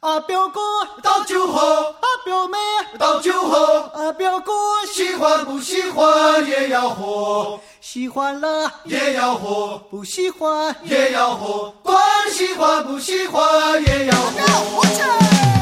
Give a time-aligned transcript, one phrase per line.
[0.00, 0.60] 啊，表哥
[1.02, 2.56] 倒酒喝，啊，表妹
[2.98, 4.52] 倒酒喝，啊，表哥
[4.92, 12.00] 喜欢不喜欢也要喝，喜欢了也要喝，不喜欢也要喝，管
[12.30, 15.57] 喜欢不喜欢也要喝。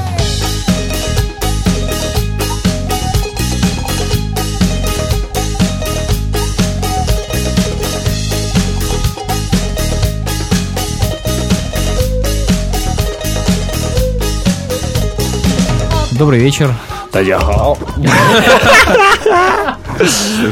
[16.18, 16.72] Добрый вечер.
[17.12, 17.76] Тадяхао.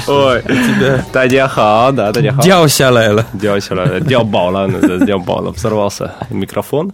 [0.06, 0.42] Ой,
[1.12, 2.42] Тадяхао, да, Тадяхао.
[2.42, 3.24] Дяо сяляйла.
[3.32, 4.00] Дяо сяляйла.
[4.00, 5.52] Дяо баула, дяо баула.
[5.52, 6.92] Взорвался микрофон.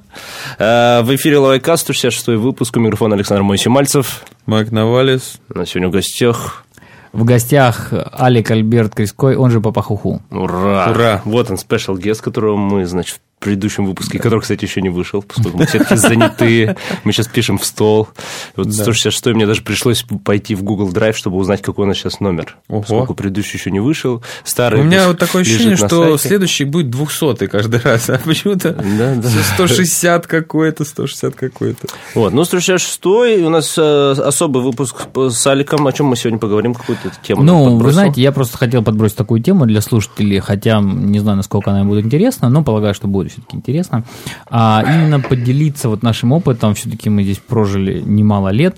[0.58, 2.76] Э, в эфире Лавайкаст, 166 выпуск.
[2.76, 4.22] У Александр Моисимальцев.
[4.46, 5.40] Майк Навалис.
[5.52, 6.64] На сегодня в гостях
[7.12, 10.22] в гостях Алик Альберт Криской, он же Папа Хуху.
[10.30, 10.90] Ура!
[10.90, 11.22] Ура!
[11.24, 15.58] Вот он, спешл гест, которого мы, значит, предыдущем выпуске, который, кстати, еще не вышел, поскольку
[15.58, 18.08] мы все-таки занятые, мы сейчас пишем в стол.
[18.54, 22.20] Вот 166 мне даже пришлось пойти в Google Drive, чтобы узнать, какой у нас сейчас
[22.20, 22.56] номер.
[22.68, 22.80] Ого.
[22.82, 26.28] Поскольку предыдущий еще не вышел, старый У меня вот такое ощущение, что сайте.
[26.28, 29.28] следующий будет 200 каждый раз, а почему-то Да, да.
[29.28, 31.88] всё 160 какой-то, 160 какой-то.
[32.14, 36.74] Вот, ну, 166 у нас э, особый выпуск с Аликом, о чем мы сегодня поговорим,
[36.74, 37.42] какую-то тему.
[37.42, 41.70] Ну, вы знаете, я просто хотел подбросить такую тему для слушателей, хотя не знаю, насколько
[41.70, 44.04] она будет интересна, но полагаю, что будет все-таки интересно.
[44.50, 48.76] А именно поделиться вот нашим опытом, все-таки мы здесь прожили немало лет,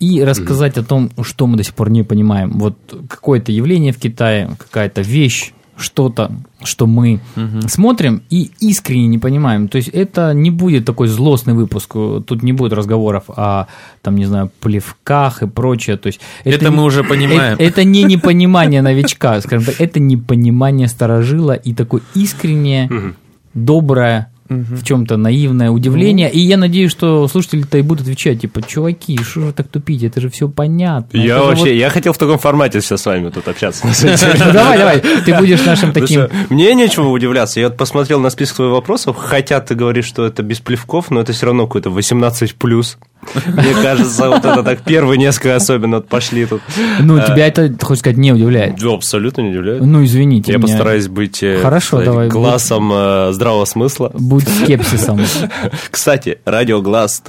[0.00, 2.50] и рассказать о том, что мы до сих пор не понимаем.
[2.58, 2.76] Вот
[3.08, 6.30] какое-то явление в Китае, какая-то вещь, что-то,
[6.62, 7.20] что мы
[7.68, 9.68] смотрим и искренне не понимаем.
[9.68, 11.92] То есть это не будет такой злостный выпуск,
[12.26, 13.66] тут не будет разговоров о,
[14.02, 15.96] там, не знаю, плевках и прочее.
[15.96, 17.54] То есть Это мы не- уже понимаем.
[17.54, 23.14] Это, это не непонимание новичка, скажем так, это непонимание старожила и такое искреннее,
[23.54, 26.28] доброе, в чем-то наивное удивление.
[26.30, 30.20] И я надеюсь, что слушатели-то и будут отвечать, типа, чуваки, что же так тупить, это
[30.20, 31.16] же все понятно.
[31.16, 33.86] Я Это вообще, вот- я хотел в таком формате сейчас с вами тут общаться.
[34.10, 36.28] Ну, давай, давай, ты будешь нашим Потому таким...
[36.48, 37.60] Мне нечего удивляться.
[37.60, 41.20] Я вот посмотрел на список твоих вопросов, хотя ты говоришь, что это без плевков, но
[41.20, 42.98] это все равно какой-то 18 плюс.
[43.34, 46.62] Мне кажется, вот это так первые несколько особенно вот пошли тут.
[47.00, 48.76] Ну, тебя это, хочешь сказать, не удивляет.
[48.76, 49.82] Да, абсолютно не удивляет.
[49.84, 50.66] Ну, извините Я меня.
[50.66, 54.10] постараюсь быть э, Хорошо, сказать, давай, глазом э, здравого смысла.
[54.14, 55.20] Будь скепсисом.
[55.90, 57.20] Кстати, радиоглаз.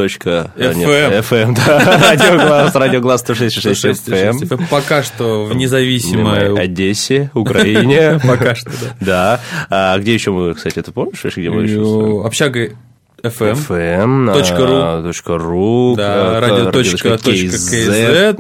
[0.58, 1.20] э, FM.
[1.30, 2.00] FM, да.
[2.12, 4.68] Радиоглаз, радиоглаз 106.6 FM.
[4.70, 6.58] Пока что в В независимой...
[6.58, 8.20] Одессе, Украине.
[8.28, 8.96] Пока что, да.
[9.00, 9.40] Да.
[9.70, 12.24] А где еще мы, кстати, ты помнишь, где мы еще?
[12.26, 12.70] Общага
[13.24, 13.54] FM.
[13.68, 14.74] FM, Точка ру.
[14.74, 17.10] а, точка ру, Да, э, радио точка-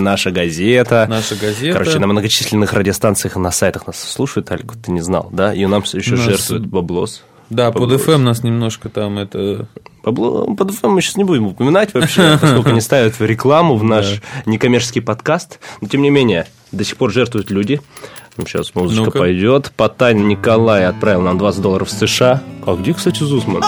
[0.02, 1.06] наша газета.
[1.10, 1.78] Наша газета.
[1.78, 5.54] Короче, на многочисленных радиостанциях и на сайтах нас слушают, Алик, вот ты не знал, да?
[5.54, 7.24] И нам еще Нас- жертвуют баблос.
[7.50, 8.02] Да, под Баблос.
[8.08, 9.68] FM нас немножко там это...
[10.04, 14.22] Бабло, под FM мы сейчас не будем упоминать вообще, поскольку они ставят рекламу в наш
[14.46, 15.60] некоммерческий подкаст.
[15.82, 17.82] Но, тем не менее, до сих пор жертвуют люди.
[18.38, 19.20] Ну, Сейчас музычка Ну-ка.
[19.20, 19.74] пойдет.
[19.76, 22.42] Потань Николай отправил нам 20 долларов в США.
[22.66, 23.62] А где, кстати, Зусман?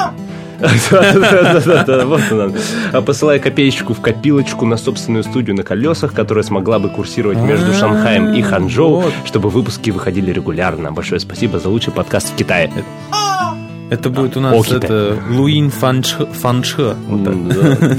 [0.64, 2.56] Вот он.
[2.92, 7.74] А Посылая копеечку в копилочку на собственную студию на колесах, которая смогла бы курсировать между
[7.74, 10.92] Шанхаем и Ханчжоу, чтобы выпуски выходили регулярно.
[10.92, 12.72] Большое спасибо за лучший подкаст в Китае.
[13.90, 16.26] Это будет у нас это Луин Фанче.
[16.26, 16.96] Фанче.
[17.08, 17.32] Да,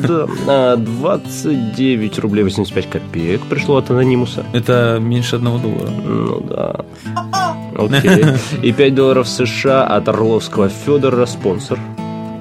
[0.08, 0.26] да.
[0.48, 4.44] А, 29 рублей 85 копеек пришло от анонимуса.
[4.52, 5.90] Это меньше одного доллара.
[5.90, 6.84] Ну да.
[7.78, 8.24] Окей.
[8.62, 11.78] И 5 долларов США от Орловского Федора, спонсор.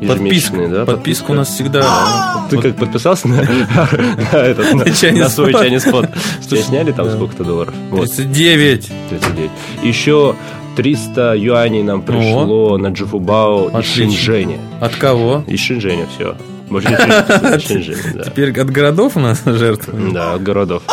[0.07, 0.85] Подписку, да?
[0.85, 2.45] подписка у нас всегда...
[2.49, 3.41] Ты как подписался на,
[5.29, 6.09] свой чайный спот?
[6.41, 7.73] Что- сняли там сколько-то долларов?
[7.89, 8.91] Вот, 39.
[9.09, 9.51] 39.
[9.83, 10.35] Еще
[10.75, 13.85] 300 юаней нам пришло на Джифубао из.
[13.85, 14.57] Шэньчжэня.
[14.81, 15.43] От кого?
[15.47, 16.35] Из Шэньчжэня все.
[16.69, 16.89] Больше
[18.15, 18.23] да.
[18.23, 20.11] Теперь от городов у нас жертвы?
[20.11, 20.83] Да, от городов.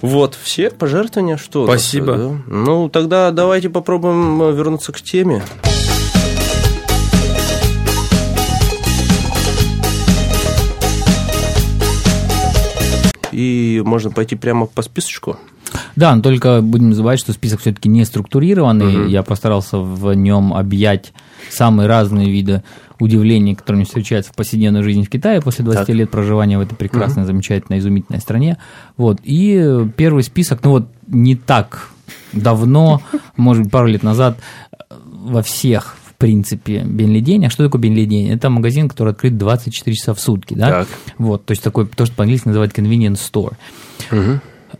[0.00, 1.64] Вот, все пожертвования, что?
[1.64, 2.14] Спасибо.
[2.16, 2.30] да?
[2.46, 5.42] Ну, тогда давайте попробуем вернуться к теме.
[13.34, 15.36] И можно пойти прямо по списочку.
[15.96, 19.10] Да, но только будем не забывать, что список все-таки не структурированный.
[19.10, 21.12] Я постарался в нем объять
[21.50, 22.62] самые разные виды
[23.00, 25.96] удивлений, которые встречаются в повседневной жизни в Китае после 20 Так.
[25.96, 28.58] лет проживания в этой прекрасной, замечательной, изумительной стране.
[28.96, 29.18] Вот.
[29.24, 31.88] И первый список, ну вот не так
[32.32, 33.02] давно,
[33.36, 34.38] может быть, пару лет назад,
[35.04, 37.46] во всех в принципе, Бенлидень.
[37.46, 38.30] А что такое Бенлидень?
[38.30, 40.70] Это магазин, который открыт 24 часа в сутки, да?
[40.70, 40.88] Так.
[41.18, 43.54] Вот, то есть такой, то, что по-английски называют convenience store.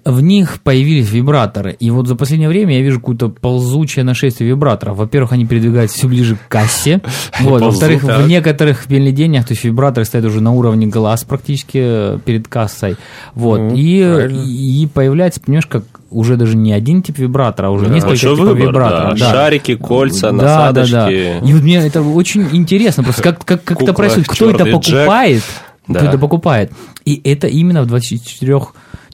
[0.04, 1.76] В них появились вибраторы.
[1.80, 4.96] И вот за последнее время я вижу какое-то ползучее нашествие вибраторов.
[4.98, 7.00] Во-первых, они передвигаются все ближе к кассе.
[7.40, 7.60] Вот.
[7.62, 12.48] Во-вторых, в некоторых пельнедениях, то есть вибраторы стоят уже на уровне глаз практически э, перед
[12.48, 12.96] кассой.
[13.34, 13.58] Вот.
[13.58, 17.94] Ну, и, и появляется, понимаешь, как уже даже не один тип вибратора, а уже Да,
[17.94, 19.18] несколько большой типов выбор, вибраторов.
[19.18, 19.30] да.
[19.32, 20.92] Шарики, кольца, Да, да, насадочки.
[20.92, 21.10] да.
[21.10, 24.72] И вот мне это очень интересно, просто как, как, как это происходит, кто это чёрный
[24.80, 24.84] Джек.
[25.00, 25.42] покупает,
[25.88, 25.98] Да.
[26.00, 26.72] кто это покупает.
[27.04, 28.60] И это именно в 24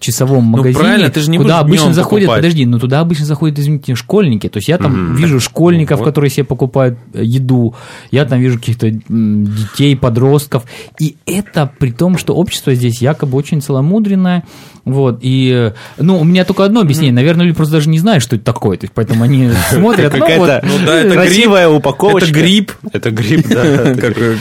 [0.00, 2.42] часовом магазине, Ну, правильно, ты же не куда обычно заходят, покупать.
[2.42, 4.48] подожди, ну туда обычно заходят, извините, школьники.
[4.48, 6.06] То есть я там вижу школьников, Вот.
[6.06, 7.74] которые себе покупают э, еду,
[8.10, 10.64] я там вижу каких-то детей, подростков.
[10.98, 14.44] И это при том, что общество здесь якобы очень целомудренное.
[14.86, 17.12] Вот, и, э, ну, у меня только одно объяснение.
[17.12, 18.78] Наверное, люди просто даже не знают, что это такое.
[18.78, 21.78] То есть, поэтому они смотрят, ну, вот, Ну да, это красивая гриб.
[21.78, 22.30] упаковочка.
[22.30, 22.72] Это гриб.
[22.92, 23.94] Это гриб, да.
[24.00, 24.36] Как э,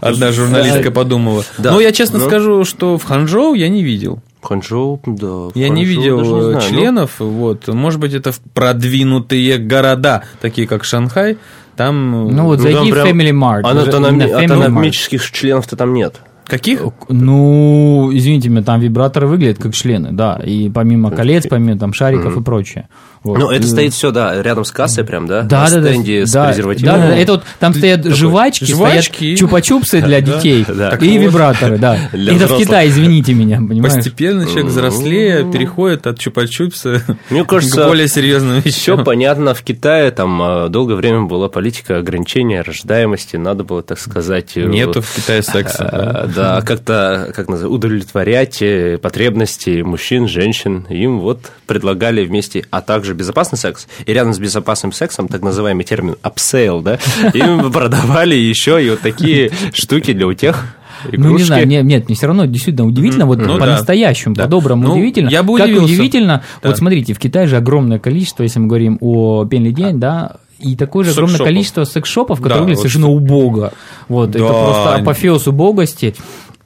[0.00, 1.44] одна журналистка подумала.
[1.58, 2.26] Но я честно Ну.
[2.26, 4.20] скажу, что в Ханчжоу я не видел.
[4.42, 5.48] Ханчжоу, да.
[5.54, 7.20] Я не Ханчжоу видел даже не э, знаю, ну, членов.
[7.20, 7.68] Вот.
[7.68, 11.38] Может быть, это в продвинутые города, такие как Шанхай.
[11.76, 12.28] Там...
[12.28, 13.62] э, Ну, вот ну, зайди там в прям Family Mart.
[13.64, 16.20] Анатомических членов-то там нет.
[16.44, 16.82] Каких?
[17.08, 20.40] Ну, извините меня, там вибраторы выглядят как члены, да.
[20.44, 22.88] И помимо колец, помимо там шариков и прочее.
[23.24, 23.38] Вот.
[23.38, 25.42] Ну, это стоит все, да, рядом с кассой прям, да?
[25.42, 25.88] Да, на да, да.
[25.90, 26.94] стенде с да, презервативом.
[26.94, 27.16] Да, да, да.
[27.16, 29.36] Это вот там стоят жвачки, жвачки.
[29.36, 30.90] стоят чупа-чупсы для детей да.
[31.00, 31.24] И вот.
[31.24, 31.98] вибраторы, да.
[32.12, 32.58] Для Это в.
[32.58, 33.94] Китае, извините меня, понимаешь?
[33.94, 39.04] Постепенно человек взрослее, переходит от чупа-чупса к более серьезным Все вещам.
[39.04, 39.54] понятно.
[39.54, 43.36] В Китае там э, долгое время была политика ограничения рождаемости.
[43.36, 44.52] Надо было, так сказать...
[44.56, 46.28] э, Нету в Китае секса.
[46.34, 46.42] да.
[46.42, 50.86] Да, как-то, как называется, удовлетворять э, потребности мужчин, женщин.
[50.88, 53.86] Им вот предлагали вместе, а также безопасный секс.
[54.06, 56.98] И рядом с безопасным сексом, так называемый термин upsell, да,
[57.34, 60.64] им продавали еще и вот такие штуки для утех.
[61.10, 61.74] Ну, не знаю, игрушки.
[61.76, 63.58] нет, нет, мне все равно действительно удивительно, вот Ну, да.
[63.60, 64.44] по-настоящему, Да.
[64.44, 65.30] по-доброму Ну, удивительно.
[65.30, 65.84] я бы как удивился.
[65.94, 66.68] удивительно, Да.
[66.68, 70.76] вот смотрите, в Китае же огромное количество, если мы говорим о Пенли день, да, и
[70.76, 73.72] такое же огромное количество секс-шопов, Да, которые выглядят вот совершенно убого.
[74.08, 74.64] Вот, это Да.
[74.64, 76.14] просто апофеоз убогости.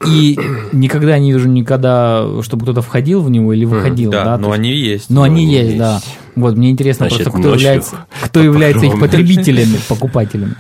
[0.05, 0.39] И
[0.73, 4.11] никогда не вижу никогда, чтобы кто-то входил в него или выходил.
[4.11, 5.11] Да, да, но есть- они есть.
[5.11, 5.79] но они они есть, есть.
[5.79, 6.01] да.
[6.35, 10.55] Вот мне интересно Значит, просто, кто является, кто является их потребителями, покупателями.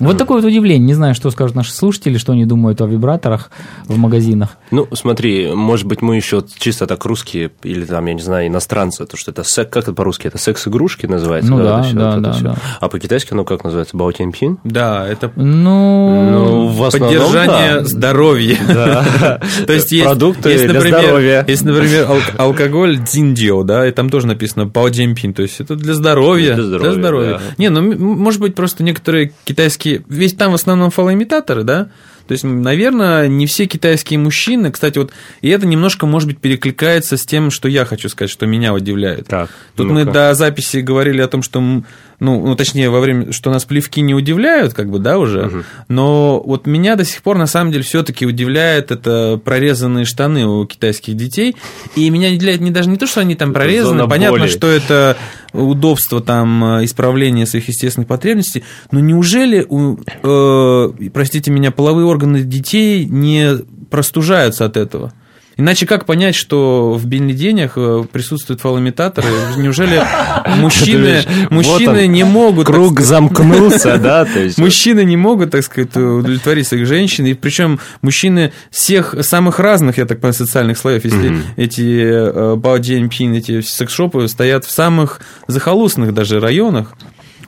[0.00, 0.86] Вот такое вот удивление.
[0.86, 3.50] Не знаю, что скажут наши слушатели, что они думают о вибраторах
[3.86, 4.56] в магазинах.
[4.70, 9.04] Ну, смотри, может быть, мы еще чисто так русские, или там, я не знаю, иностранцы,
[9.06, 11.50] то что это сек, как это по-русски, это секс-игрушки называется?
[11.50, 12.42] Ну да, это всё, да, вот это да, всё.
[12.44, 12.56] да.
[12.80, 13.96] А по-китайски оно как называется?
[13.96, 14.58] Баотянпин?
[14.64, 17.84] Да, это Ну, Ну, в основном, поддержание да.
[17.84, 18.58] здоровья.
[18.68, 19.40] Да.
[19.66, 21.44] То есть есть, Продукты есть, для например, здоровья.
[21.48, 25.94] Есть, например, ал- алкоголь дзиндио, да, и там тоже написано паодзимпин, то есть это для
[25.94, 26.54] здоровья.
[26.54, 27.40] Для здоровья, да.
[27.56, 27.80] Не, ну,
[28.14, 29.87] может быть, просто некоторые китайские...
[30.08, 31.88] Ведь там в основном фалоимитаторы, да?
[32.28, 37.16] То есть, наверное, не все китайские мужчины, кстати, вот, и это немножко, может быть, перекликается
[37.16, 39.28] с тем, что я хочу сказать, что меня удивляет.
[39.28, 40.12] Так, Тут мы ну-ка.
[40.12, 41.82] до записи говорили о том, что,
[42.20, 46.42] ну, ну, точнее, во время, что нас плевки не удивляют, как бы, да, уже, но
[46.44, 51.14] вот меня до сих пор, на самом деле, все-таки удивляет это прорезанные штаны у китайских
[51.14, 51.54] детей,
[51.94, 54.48] и меня удивляет не даже не то, что они там прорезаны, зона понятно, боли.
[54.48, 55.16] что это
[55.52, 62.42] удобство там э, исправления своих естественных потребностей, но неужели, у, э, простите меня, половые органы
[62.42, 63.58] детей не
[63.90, 65.12] простужаются от этого?
[65.58, 69.26] Иначе как понять, что в бенлидениях э, присутствуют фалоимитаторы?
[69.56, 70.00] Неужели
[70.56, 72.68] мужчины, мужчины не могут...
[72.68, 74.24] Круг замкнулся, да?
[74.56, 80.06] Мужчины не могут, так сказать, удовлетворить своих женщин, и причем мужчины всех самых разных, я
[80.06, 86.38] так понимаю, социальных слоев, если эти э, баодзяньпин, эти секс-шопы стоят в самых захолустных даже
[86.38, 86.94] районах,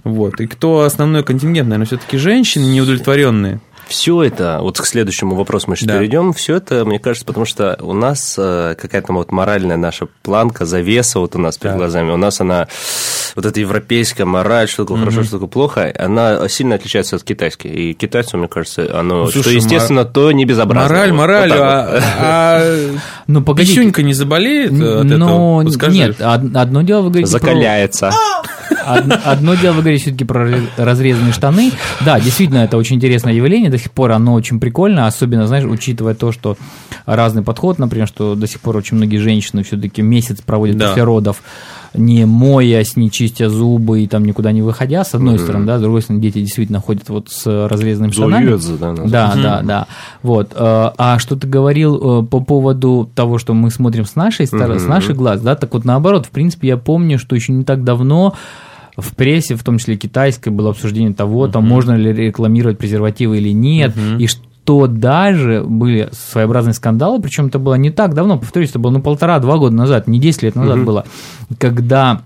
[0.02, 3.61] вот, и кто основной контингент, наверное, все-таки женщины неудовлетворенные.
[3.91, 5.99] Все это, вот к следующему вопросу мы сейчас Да.
[5.99, 10.65] перейдем, все это, мне кажется, потому что у нас э, какая-то вот моральная наша планка,
[10.65, 11.79] завеса вот у нас перед Так.
[11.79, 12.69] глазами, у нас она,
[13.35, 17.67] вот эта европейская мораль, что такое хорошо, что такое плохо, она сильно отличается от китайской.
[17.67, 20.89] И китайцу, мне кажется, оно, Ну, что слушай, естественно, то не безобразно.
[20.89, 22.03] Мораль, Вот- мораль, вот а, вот.
[22.21, 22.77] а
[23.27, 25.63] ну писюнька не заболеет от этого?
[25.91, 28.13] Нет, од- одно дело вы говорите Закаляется.
[29.25, 31.73] Одно, дело, вы говорите все-таки про раз- разрезанные штаны.
[32.05, 36.15] Да, действительно, это очень интересное явление, до сих пор оно очень прикольно, особенно, знаешь, учитывая
[36.15, 36.57] то, что
[37.07, 40.89] разный подход, например, что до сих пор очень многие женщины все-таки месяц проводят Да.
[40.89, 41.43] после родов,
[41.95, 45.83] не моясь, не чистя зубы и там никуда не выходя, с одной стороны, да, с
[45.83, 48.45] другой стороны, дети действительно ходят вот с разрезанными штанами.
[49.09, 49.09] Да.
[49.09, 49.87] Да, да, да.
[50.23, 50.53] Вот.
[50.55, 54.79] э, А что ты говорил э, по поводу того, что мы смотрим с нашей стороны,
[54.79, 57.83] с наших глаз, да, так вот наоборот, в принципе, я помню, что еще не так
[57.85, 58.35] давно
[58.97, 63.51] в прессе, в том числе китайской, было обсуждение того, там можно ли рекламировать презервативы или
[63.51, 64.29] нет, и
[64.71, 69.03] что даже были своеобразные скандалы, причем это было не так давно, повторюсь, это было ну
[69.03, 71.05] полтора-два года назад, не 10 лет назад было,
[71.59, 72.23] когда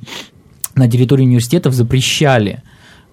[0.75, 2.63] на территории университетов запрещали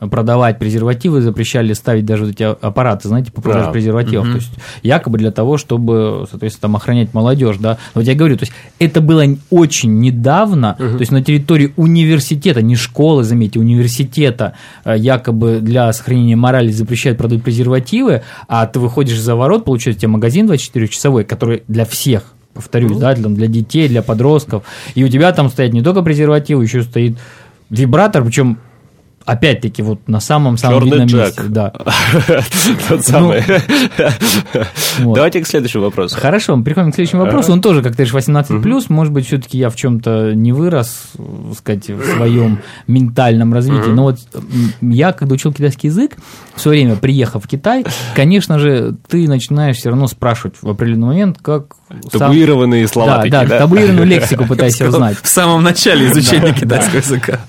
[0.09, 3.71] продавать презервативы, запрещали ставить даже вот эти аппараты, знаете, по продаже Да.
[3.71, 4.27] презервативов.
[4.31, 7.77] То есть якобы для того, чтобы, соответственно, там охранять молодежь, да.
[7.93, 12.61] Но вот я говорю, то есть это было очень недавно, то есть на территории университета,
[12.61, 14.53] не школы, заметьте, университета,
[14.85, 20.01] э, якобы для сохранения морали запрещают продавать презервативы, а ты выходишь за ворот, получается, у
[20.01, 24.63] тебя магазин 24-часовой, который для всех повторюсь, да, для, для детей, для подростков,
[24.95, 27.17] и у тебя там стоят не только презервативы, еще стоит
[27.69, 28.57] вибратор, причем
[29.25, 31.25] опять-таки вот на самом-самом Чёрный видном Джек.
[31.37, 31.43] месте.
[31.49, 31.73] Да.
[32.89, 33.43] Тот самый.
[34.99, 35.15] Вот.
[35.15, 36.17] Давайте к следующему вопросу.
[36.19, 37.51] Хорошо, мы переходим к следующему вопросу.
[37.53, 38.89] Он тоже, как ты говоришь, 18 плюс.
[38.89, 41.03] Может быть, все-таки я в чем-то не вырос,
[41.57, 43.89] сказать, в своем ментальном развитии.
[43.89, 44.19] Но вот
[44.81, 46.17] я, когда учил китайский язык,
[46.55, 47.85] в свое время, приехав в Китай,
[48.15, 51.75] конечно же, ты начинаешь все равно спрашивать в определенный момент, как
[52.11, 53.59] сам- Табуированные слова Да, такие, да, да?
[53.59, 55.17] табуированную лексику пытайся узнать.
[55.21, 57.39] В самом начале изучения китайского языка.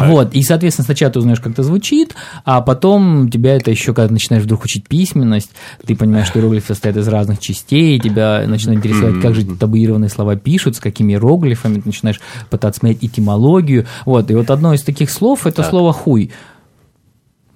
[0.00, 4.08] Вот, и, соответственно, сначала ты узнаешь, как это звучит, а потом тебя это еще, когда
[4.08, 5.50] ты начинаешь вдруг учить письменность,
[5.84, 10.36] ты понимаешь, что иероглифы состоят из разных частей, тебя начинает интересовать, как же табуированные слова
[10.36, 12.20] пишут, с какими иероглифами, ты начинаешь
[12.50, 13.86] пытаться смотреть этимологию.
[14.04, 16.30] Вот, и вот одно из таких слов– это слово «хуй».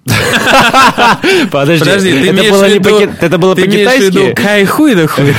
[1.51, 2.89] Подожди, Подожди, ты это было в не виду...
[2.89, 4.33] по-ки- это было ты по-китайски?
[4.33, 5.25] кайхуй да хуй?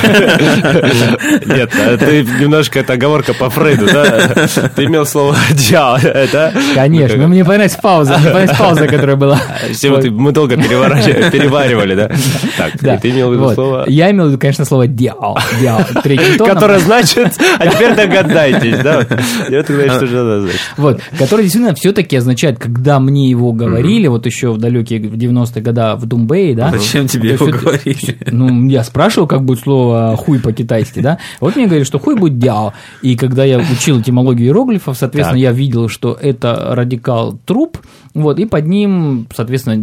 [1.45, 4.29] Нет, а ты немножко, это оговорка по Фрейду, да?
[4.75, 6.53] Ты имел слово «дьяо», это?
[6.73, 9.39] Конечно, но мне понравилась пауза, мне понравилась пауза, которая была.
[9.71, 12.09] Все, вот мы долго переваривали, да?
[12.57, 13.55] Так, ты имел в виду Вот.
[13.55, 13.83] слово...
[13.87, 15.37] Я имел в виду, конечно, слово «диал».
[15.59, 16.53] «Диал» третьим тоном.
[16.55, 19.05] Которое значит, а теперь догадайтесь, да?
[19.49, 20.59] Я тогда что же это значит.
[20.77, 25.61] Вот, который действительно все-таки означает, когда мне его говорили, вот еще в далекие в 90-е
[25.61, 26.71] годы в Думбее, да.
[26.71, 28.17] Зачем тебе его говорили?
[28.31, 31.19] Ну, я спрашивал, как будет слово хуй по-китайски, да.
[31.39, 32.73] Вот мне говорили, что хуй будет дяо.
[33.01, 37.77] И когда я учил этимологию иероглифов, соответственно, я видел, что это радикал труп,
[38.13, 39.75] вот, и под ним, соответственно,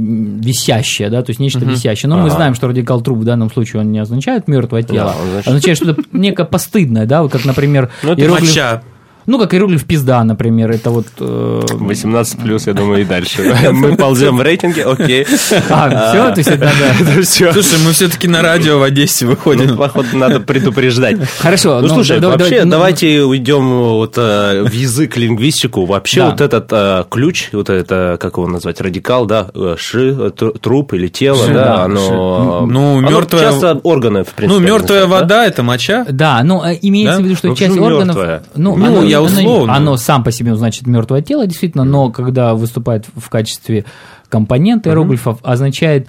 [0.42, 2.08] висящее, да, то есть нечто висящее.
[2.08, 5.14] Но мы знаем, что радикал труп в данном случае он не означает мертвое тело,
[5.44, 8.82] означает что-то некое постыдное, да, вот как, например, Ну, это иероглиф-.
[9.26, 11.06] Ну, как иероглиф пизда, например, это вот...
[11.18, 13.54] э, 18 плюс, я думаю, и дальше.
[13.72, 15.26] Мы ползем в рейтинге, окей.
[15.70, 17.24] А, все, то есть это надо...
[17.24, 19.76] Слушай, мы все-таки на радио в Одессе Ну, выходим.
[19.76, 21.16] походу, надо предупреждать.
[21.38, 21.80] Хорошо.
[21.80, 25.84] Ну, слушай, да- вообще, ну, давайте уйдем вот э, в язык, лингвистику.
[25.86, 30.52] Вообще, вот этот э, ключ, вот это, как его назвать, радикал, да, э, ши, тру-
[30.52, 32.66] труп или тело, да, оно...
[32.66, 34.60] Ну, оно мертвая- часто органы, в принципе.
[34.60, 36.04] Ну, мертвая вода– это моча.
[36.08, 38.16] Да, ну э, имеется в виду, что Ну, часть органов,
[38.54, 39.74] ну, Ну, я оно- условно.
[39.76, 43.84] оно сам по себе значит мертвое тело, действительно, но когда выступает в качестве
[44.28, 46.08] компонента иероглифов, означает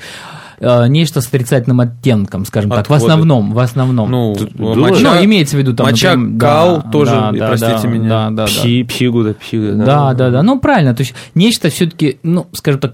[0.60, 3.04] э, нечто с отрицательным оттенком, скажем так, в Отходы.
[3.12, 4.10] основном, в основном.
[4.10, 4.94] Ну, думаешь?
[5.02, 7.80] моча, Ну, имеется в виду там, моча, например, кал да, тоже, да, и да, простите
[7.84, 8.10] да, меня.
[8.10, 8.46] Да, да, да.
[8.46, 9.34] Пхи, пхигу, да,
[9.86, 10.44] Да, да, да.
[10.44, 10.96] Ну, правильно.
[10.96, 12.94] То есть нечто все-таки, ну, скажем так,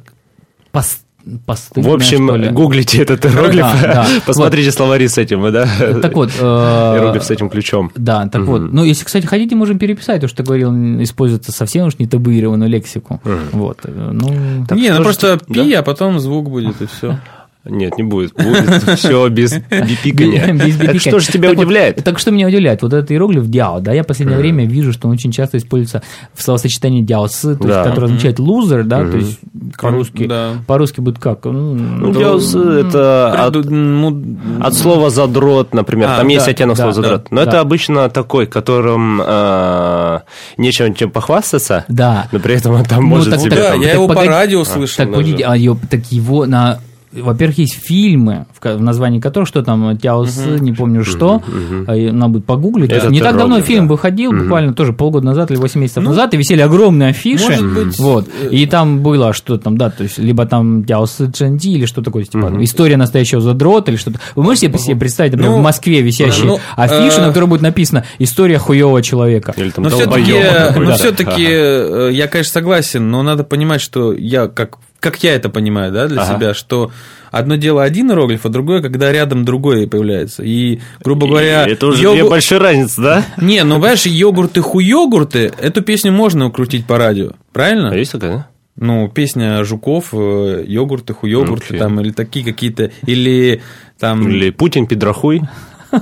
[0.74, 1.02] пос-
[1.46, 2.50] постыдное, В общем, что ли.
[2.50, 4.08] гуглите этот иероглиф, Да, да.
[4.26, 5.68] посмотрите словари с этим, да?
[6.02, 7.92] Так вот, э, Иероглиф с этим ключом.
[7.96, 8.60] Да, так вот.
[8.72, 10.72] Ну, если, кстати, хотите, можем переписать то, что ты говорил,
[11.04, 13.22] используется совсем уж не табуированную лексику.
[13.52, 13.80] Вот.
[13.84, 14.30] э, Ну,
[14.72, 17.20] Не, ну просто пи, а потом звук будет, и все.
[17.66, 18.34] Нет, не будет.
[18.34, 20.54] Будет все без бипикания.
[20.54, 22.04] Без Это что же тебя Так вот, удивляет?
[22.04, 22.82] Так что меня удивляет?
[22.82, 26.02] Вот этот иероглиф дяо, да, я в последнее время вижу, что он очень часто используется
[26.34, 27.84] в словосочетании есть, Да.
[27.84, 29.40] которое означает лузер, да, то есть
[29.78, 30.54] по-русски, Да.
[30.68, 31.44] по-русски будет как?
[31.46, 36.10] Ну, Ну, то- диоз это от, Приду- ну, от слова задрот, например.
[36.12, 37.28] А, Там есть оттенок да, слова да, задрот.
[37.32, 37.50] Но да.
[37.50, 40.20] это обычно такой, которым э,
[40.58, 41.86] нечем чем похвастаться.
[41.90, 42.28] Да.
[42.32, 44.30] Но при этом он там Ну, может так- себе да, там- я его по погоди-
[44.30, 44.98] радио слышал.
[44.98, 45.18] Так, даже.
[45.18, 45.56] погодите, а
[45.90, 46.80] так его на...
[47.12, 51.42] Во-первых, есть фильмы, в названии которых, что там, Тяосы, не помню что,
[51.88, 52.92] а, и надо будет погуглить.
[52.92, 53.94] Это не так давно иероглиф, фильм да.
[53.94, 57.44] выходил, буквально тоже полгода назад или 8 месяцев Ну, назад, и висели огромные афиши.
[57.46, 61.26] может быть, вот, э, и там было, что там, да, то есть, либо там Тяосы
[61.26, 64.20] Джанди, или что такое, типа, история настоящего задрота, или что-то.
[64.36, 67.46] Вы можете себе- себе представить, например, Ну, в Москве висящие ну, афиши, э, на которой
[67.46, 69.54] будет написано «История хуевого человека».
[69.58, 70.34] Или там Но все-таки,
[70.80, 75.50] но все-таки э, я, конечно, согласен, но надо понимать, что я как как я это
[75.50, 76.36] понимаю, да, для Ага.
[76.36, 76.92] себя, что
[77.32, 80.44] одно дело один иероглиф, а другое, когда рядом другой появляется.
[80.44, 83.24] И, грубо говоря, И Это уже йогу- две большие разницы, да?
[83.38, 87.92] Не, ну, понимаешь, йогурты-хуёгурты, эту песню можно укрутить по радио, правильно?
[87.92, 88.48] А есть такая, да?
[88.76, 91.80] Ну, песня Жуков, э, йогурты, хуёгурты, Окей.
[91.80, 93.62] там, или такие какие-то, или
[94.00, 94.28] там...
[94.30, 95.42] Или Путин пидрахуй.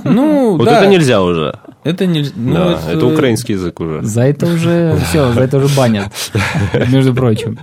[0.04, 1.58] Ну, Вот да, это нельзя уже.
[1.82, 2.32] Это нельзя.
[2.36, 4.02] ну, Да, это украинский язык уже.
[4.02, 6.12] За это уже все, за это уже банят,
[6.92, 7.58] между прочим.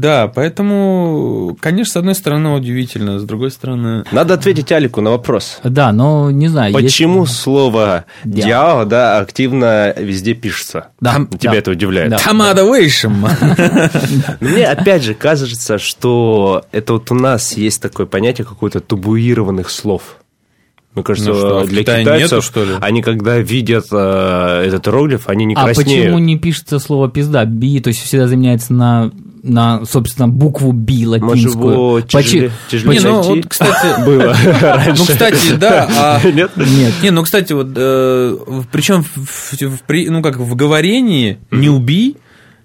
[0.00, 4.04] Да, поэтому, конечно, с одной стороны удивительно, с другой стороны...
[4.12, 5.58] Надо ответить Алику на вопрос.
[5.64, 6.72] Да, но не знаю.
[6.72, 8.84] есть- Почему слово Дяо.
[8.84, 10.88] да, активно везде пишется?
[11.00, 11.58] Да, Тебя да.
[11.58, 12.10] это удивляет?
[12.10, 12.18] Да.
[12.18, 13.26] Тамада Вейшем.
[14.40, 20.16] Мне опять же кажется, что это вот у нас есть такое понятие какое-то табуированных слов.
[20.94, 22.70] Мне кажется, Ну что, в для Китае китайцев, нету, что ли?
[22.80, 26.04] они когда видят э, этот иероглиф, они не А краснеют.
[26.06, 27.44] почему не пишется слово пизда?
[27.44, 29.12] Би, то есть всегда заменяется на,
[29.48, 31.72] на собственно, букву Би Может, латинскую.
[31.72, 35.06] его тяжелее, Почи- тяжелее Не, ну вот, кстати, было Ну, раньше.
[35.06, 36.20] кстати, да, а...
[36.30, 36.50] Нет?
[36.56, 36.92] Нет.
[37.02, 37.68] Не, ну, кстати, вот,
[38.70, 39.04] причем,
[40.12, 42.16] ну, как в говорении не убий,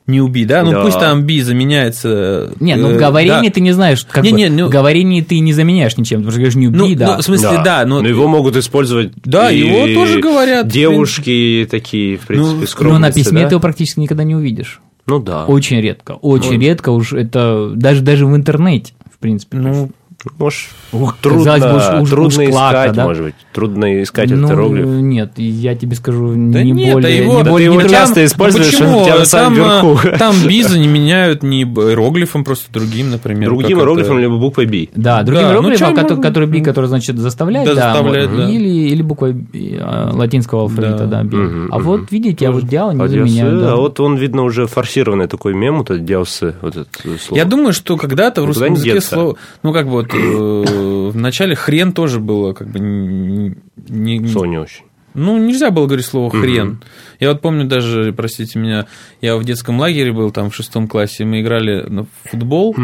[0.06, 0.82] не убий, да, ну, Да.
[0.84, 2.52] пусть там би заменяется...
[2.60, 3.54] Не, ну в э, говорении да.
[3.54, 6.32] ты не знаешь, как Не, бы, не, ну- в говорении ты не заменяешь ничем, потому
[6.32, 7.16] что говоришь не Ну, убей, да.
[7.16, 8.02] ну, в смысле, да, но...
[8.02, 12.94] Но его могут использовать Да, и его тоже говорят, Девушки такие, в принципе, Ну, скромницы,
[12.94, 13.48] Но на письме да?
[13.48, 14.82] ты его практически никогда не увидишь.
[15.06, 15.46] Ну да.
[15.46, 19.58] Очень редко, очень редко уж это даже даже в интернете, в принципе.
[19.58, 19.90] Ну,
[20.40, 20.60] Может,
[20.94, 23.04] Ох, трудно, казалось бы, уж- трудно уж клака, искать, да?
[23.04, 23.36] может быть.
[23.52, 24.86] Трудно искать ну, этот иероглиф.
[24.86, 27.82] нет, я тебе скажу, Да не нет, более, а его, не да более- ты его
[27.82, 28.98] не часто трудно- используешь, почему?
[28.98, 30.18] он у тебя на самом там, а, верху.
[30.18, 33.50] Там бизы не меняют не иероглифом, просто другим, например.
[33.50, 34.88] Другим иероглифом, либо буквой B.
[34.96, 37.94] Да, другим Да, ну иероглифом, чё, который, можно- который би, который значит заставляет, Да, да,
[37.94, 38.50] заставляет, вот, да.
[38.50, 41.06] Или, или буквой би, а, латинского алфавита, Да.
[41.06, 41.36] да, би.
[41.38, 41.86] Мгм, а мгм.
[41.86, 43.52] вот видите, а вот диал не А заменяют.
[43.56, 43.74] диасы, да.
[43.74, 46.88] а вот он, видно, уже форсированный такой мем, вот этот диасы, вот это
[47.20, 47.38] слово.
[47.38, 49.36] Я думаю, что когда-то в русском языке слово...
[49.64, 53.56] Ну, как бы вот э, в начале хрен тоже было как бы не...
[53.88, 54.20] не
[54.58, 54.86] очень.
[55.16, 56.82] Ну, нельзя было говорить слово хрен.
[57.20, 58.88] Я вот помню даже, простите меня,
[59.22, 62.76] я в детском лагере был там в шестом классе, мы играли на футбол,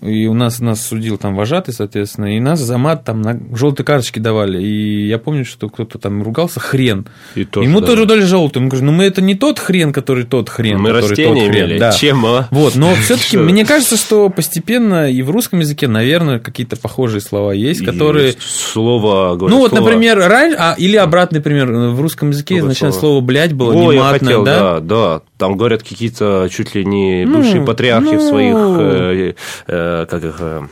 [0.00, 3.84] и у нас нас судил там вожатый, соответственно, и нас за мат там на желтые
[3.84, 4.62] карточки давали.
[4.62, 7.06] И я помню, что кто-то там ругался хрен.
[7.34, 7.86] И тоже, Ему да.
[7.88, 8.62] тоже дали желтый.
[8.62, 11.50] Мы говорим, ну мы это не тот хрен, который тот хрен, Мы который растения тот
[11.50, 11.64] хрен.
[11.64, 11.78] имели.
[11.78, 11.92] Да.
[11.92, 12.48] Чем, а?
[12.50, 17.52] Вот, но все-таки мне кажется, что постепенно и в русском языке, наверное, какие-то похожие слова
[17.52, 18.26] есть, которые.
[18.26, 22.58] Есть Слово, говорю, Ну вот, слово- например, раньше, а, или обратный пример, в русском языке
[22.58, 23.20] изначально слово?
[23.20, 24.80] блядь было О, не я матное, хотел, да?
[24.80, 25.22] да, да.
[25.38, 28.28] Там говорят какие-то чуть ли не Ну, бывшие патриархи в ну.
[28.28, 29.34] своих, э,
[29.68, 30.62] э, как их, э,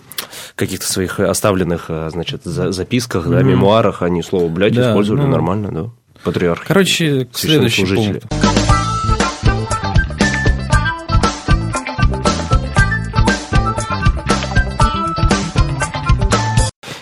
[0.56, 5.28] каких-то своих оставленных, э, значит, за- записках, да, мемуарах, они слово «блядь» Да, использовали ну.
[5.28, 5.90] нормально, да.
[6.24, 6.64] Патриархи.
[6.66, 8.24] Короче, следующий пункт.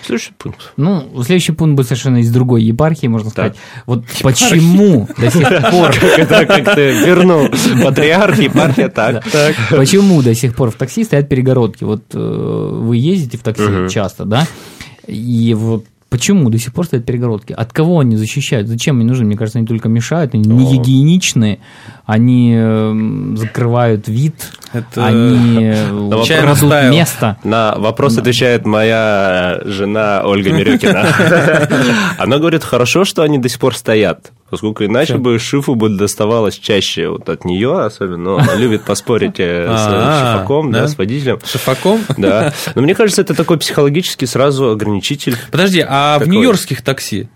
[0.05, 0.73] Следующий пункт.
[0.77, 3.55] Ну, следующий пункт будет совершенно из другой епархии, можно сказать.
[3.85, 5.95] Вот почему до сих пор
[6.27, 7.47] Как ты вернул
[7.83, 9.23] патриархи, епархия, так.
[9.69, 11.83] Почему до сих пор в такси стоят перегородки?
[11.83, 14.47] Вот э, вы ездите в такси часто, да?
[15.07, 17.53] И вот почему до сих пор стоят перегородки?
[17.53, 18.67] От кого они защищают?
[18.67, 19.25] Зачем они нужны?
[19.25, 21.59] Мне кажется, они только мешают, они не гигиеничные,
[22.05, 24.35] они эм, закрывают вид,
[24.73, 27.37] Это они э, крадут место.
[27.43, 31.07] На вопрос отвечает моя жена Ольга Мирюкина.
[32.19, 36.59] Она говорит, хорошо, что они до сих пор стоят, поскольку иначе бы шифу бы доставалось
[36.59, 40.97] чаще вот от нее, особенно, но она любит поспорить э, с А, шифаком, да, с
[40.97, 41.39] водителем.
[41.43, 42.01] шафаком?
[42.17, 42.53] Да.
[42.75, 45.35] Но мне кажется, это такой психологический сразу ограничитель.
[45.51, 47.29] Подожди, а в нью-йоркских такси?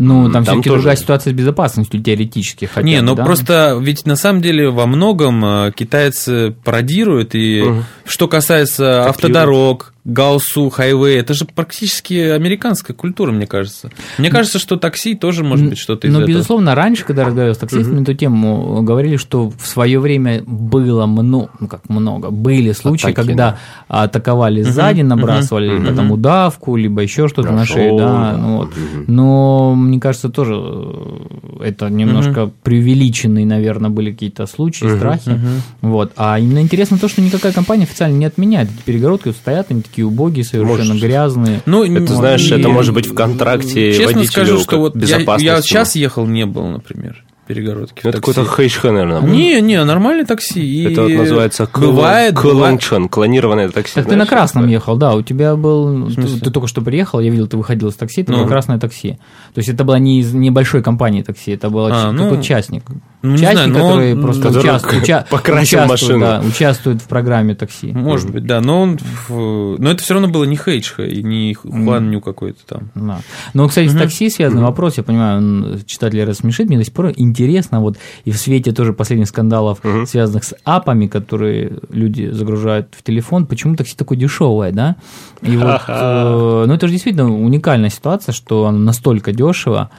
[0.00, 2.64] Ну, там, Там все-таки тоже другая ситуация с безопасностью теоретически.
[2.64, 3.24] Хотя Не, бы, ну да?
[3.24, 7.62] просто ведь на самом деле во многом э, китайцы пародируют, и
[8.06, 13.90] что касается автодорог, гаусу, хайвей, это же практически американская культура, мне кажется.
[14.18, 16.30] Мне кажется, что такси тоже может быть что-то из Но, этого.
[16.30, 21.06] безусловно, раньше, когда разговаривал с таксистами на эту тему, говорили, что в свое время было
[21.06, 23.58] много, ну как много, были случаи, Атаки, когда
[23.88, 28.36] атаковали сзади, набрасывали либо там удавку, либо еще что-то на шею, да, да.
[28.38, 28.70] ну вот.
[29.06, 35.38] Но мне кажется, тоже э, это немножко преувеличенные, наверное, были какие-то случаи, страхи.
[35.82, 36.12] Вот.
[36.16, 40.06] А именно интересно то, что никакая компания официально не отменяет эти перегородки, стоят они такие
[40.06, 41.60] убогие, совершенно Может, грязные.
[41.66, 45.00] Ну, Это, знаешь, и- это может быть в контракте Честно водителю скажу, что вот я,
[45.02, 45.44] безопасности.
[45.44, 47.22] я сейчас ехал, не был, например,
[47.54, 48.00] перегородки.
[48.06, 49.20] Это какой-то хэйчха, наверное.
[49.22, 49.28] был.
[49.28, 50.84] Не, не, нормальное такси.
[50.84, 52.36] Это вот называется бывает, бывает.
[52.36, 53.94] клончон, клонированное такси.
[53.96, 54.72] Так ты на знаешь, красном такое?
[54.74, 57.94] ехал, да, у тебя был, ты, ты только что приехал, я видел, ты выходил из
[57.96, 58.38] такси, это Ну.
[58.38, 59.18] было красное такси.
[59.54, 62.84] То есть это была не из небольшой компании такси, это был А, ну, какой-то частник.
[63.22, 66.20] ну, не частник, знаю, который он- просто который участвует, уча- покрасил участвует, машину.
[66.20, 67.92] да, участвует в программе такси.
[67.92, 71.54] Может быть, да, но он, в- но это все равно было не Хейджха и не
[71.54, 72.90] Хуанню какой-то там.
[72.94, 73.20] Да.
[73.54, 77.06] Но, кстати, с такси связанный вопрос, я понимаю, он читателя рассмешит, мне до сих пор
[77.16, 77.39] интересно,
[77.80, 83.46] вот и в свете тоже последних скандалов, связанных с апами, которые люди загружают в телефон,
[83.46, 84.96] почему такси такое дешевое, да?
[85.42, 89.90] И вот, э, ну это же действительно уникальная ситуация, что оно настолько дешево,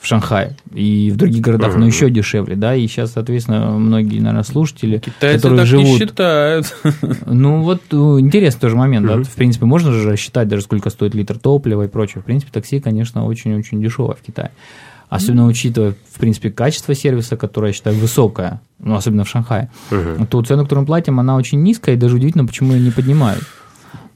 [0.00, 4.44] в Шанхае и в других городах, но еще дешевле, да, и сейчас, соответственно, многие, наверное,
[4.44, 5.86] слушатели, Китайцы которые так живут...
[5.86, 6.76] не считают.
[7.26, 11.14] Ну, вот э, интересный тоже момент, да, в принципе, можно же рассчитать даже, сколько стоит
[11.14, 12.22] литр топлива и прочее.
[12.22, 14.52] В принципе, такси, конечно, очень-очень дешевое в Китае.
[15.08, 20.42] Особенно учитывая, в принципе, качество сервиса, которое, я считаю, высокое, ну, особенно в Шанхае, то
[20.42, 23.44] цену, которую мы платим, она очень низкая, и даже удивительно, почему ее не поднимают.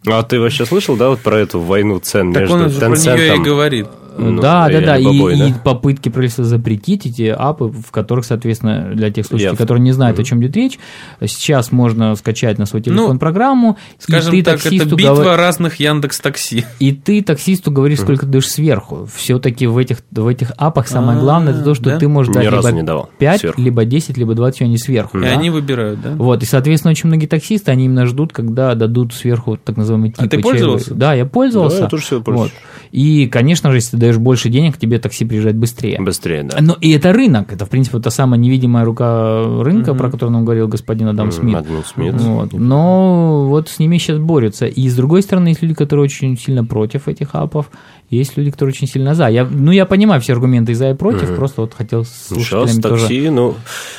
[0.07, 2.88] А ты вообще слышал, да, вот про эту войну цен Так между он же про
[2.88, 3.87] нее и Tencent говорит.
[4.20, 5.46] Ну, да, да, или да, и, да?
[5.48, 9.92] и попытки правительства запретить эти апы, в которых, соответственно, для тех слушателей, Я- которые не
[9.92, 10.78] знают, о чем идет речь,
[11.24, 15.14] сейчас можно скачать на свой телефон Ну, программу, Скажем и ты так, это таксисту битва
[15.14, 16.64] говор- разных Яндекс Такси.
[16.78, 19.09] И ты таксисту говоришь, сколько ты даешь сверху.
[19.14, 21.98] Все-таки в этих, в этих апах самое А, главное это то, что да?
[21.98, 23.61] ты можешь дать либо не давал 5, сверху.
[23.61, 25.18] либо 10, либо 20, а не сверху.
[25.18, 25.28] И да?
[25.28, 26.11] они выбирают, да?
[26.16, 30.24] Вот, и, соответственно, очень многие таксисты, они именно ждут, когда дадут сверху так называемый типа
[30.24, 30.94] А ты пользовался?
[30.94, 31.78] Да, я пользовался.
[31.78, 32.50] Да, я тоже всегда пользуюсь.
[32.52, 32.61] Вот.
[32.92, 36.00] И, конечно же, если ты даешь больше денег, тебе такси приезжает быстрее.
[36.00, 36.58] Быстрее, да.
[36.60, 37.52] Но и это рынок.
[37.52, 41.32] Это, в принципе, та самая невидимая рука рынка, про которую нам говорил господин Адам М,
[41.32, 41.56] Смит.
[41.56, 42.14] Адам Смит.
[42.14, 42.52] Вот.
[42.52, 44.66] Но вот с ними сейчас борются.
[44.66, 47.70] И с другой стороны, есть люди, которые очень сильно против этих апов,
[48.10, 49.28] есть люди, которые очень сильно за.
[49.28, 52.36] Я, ну, я понимаю все аргументы и за, и против, просто вот хотел с Ну,
[52.40, 53.02] Сейчас слушателями тоже...
[53.02, 53.54] такси, ну,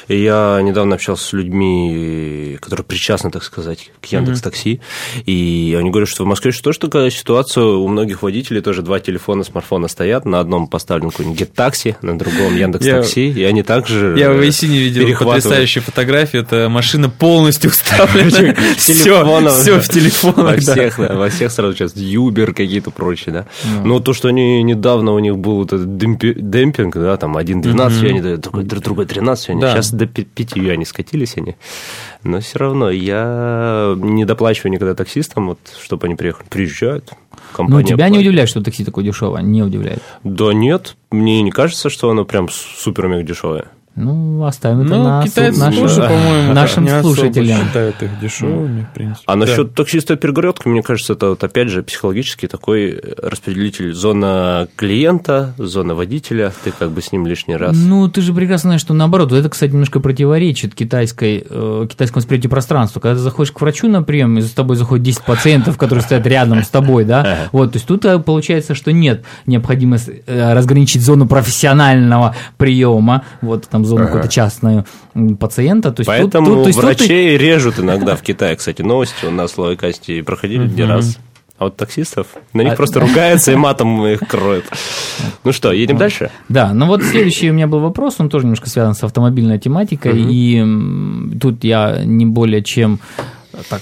[0.08, 4.82] я недавно общался с людьми, которые причастны, так сказать, к Яндекс Такси,
[5.26, 9.00] и они говорят, что в Москве что тоже такая ситуация, у многих водителей тоже два
[9.00, 14.15] телефона, смартфона стоят, на одном поставлен какой-нибудь Get на другом Яндекс Такси, и они также
[14.17, 15.43] Я в э, Вейсине видел перехватывают.
[15.43, 16.43] потрясающую фотографию.
[16.43, 18.56] Это машина полностью уставлена.
[18.78, 18.93] Все,
[19.50, 20.65] все в Во телефонах.
[20.65, 20.74] да.
[20.74, 23.45] всех, во всех сразу сейчас Юбер какие-то прочие, да.
[24.02, 28.02] То, что они недавно у них был вот этот демпи- демпинг, да, там один 12
[28.02, 29.62] юаней дают, другой, другой 13 юаней.
[29.62, 29.74] Да.
[29.74, 31.56] Сейчас до 5 юаней скатились они.
[32.24, 36.48] Но все равно я не доплачиваю никогда таксистам, вот, чтобы они приехали.
[36.50, 37.12] Приезжают.
[37.58, 38.28] Ну, тебя не платит.
[38.28, 39.42] удивляет, что такси такое дешевое?
[39.42, 40.02] Не удивляет.
[40.24, 43.66] Да нет, мне не кажется, что оно прям супер-мега дешевое.
[43.96, 47.60] Ну, оставим это Ну, на китайцы нашим, тоже, по-моему, нашим не слушателям.
[47.68, 49.24] считают их дешевыми, в принципе.
[49.26, 49.40] А Да.
[49.40, 53.94] насчет таксиста перегородки, мне кажется, это вот опять же психологический такой распределитель.
[53.94, 57.76] Зона клиента, зона водителя, ты как бы с ним лишний раз.
[57.76, 62.50] Ну, ты же прекрасно знаешь, что наоборот, это, кстати, немножко противоречит китайской, э, китайскому восприятию
[62.50, 63.02] пространства.
[63.02, 66.26] Когда ты заходишь к врачу на прием, и за тобой заходит 10 пациентов, которые стоят
[66.28, 71.02] рядом с тобой, да, вот, то есть тут э, получается, что нет необходимости э, разграничить
[71.02, 74.86] зону профессионального приема, вот там зону какую-то частную
[75.39, 75.91] пациента.
[75.91, 78.56] То есть тут- Поэтому тут, то есть тут врачей режут иногда в Китае.
[78.56, 81.17] Кстати, новости у нас в Лавикасте проходили не раз.
[81.58, 84.65] А вот таксистов, на них А- просто ругаются и матом их кроют.
[85.44, 86.32] Ну что, едем дальше?
[86.50, 90.13] Да, ну вот следующий у меня был вопрос, он тоже немножко связан с автомобильной тематикой,
[90.28, 90.65] и
[91.39, 93.00] тут я не более чем
[93.70, 93.82] так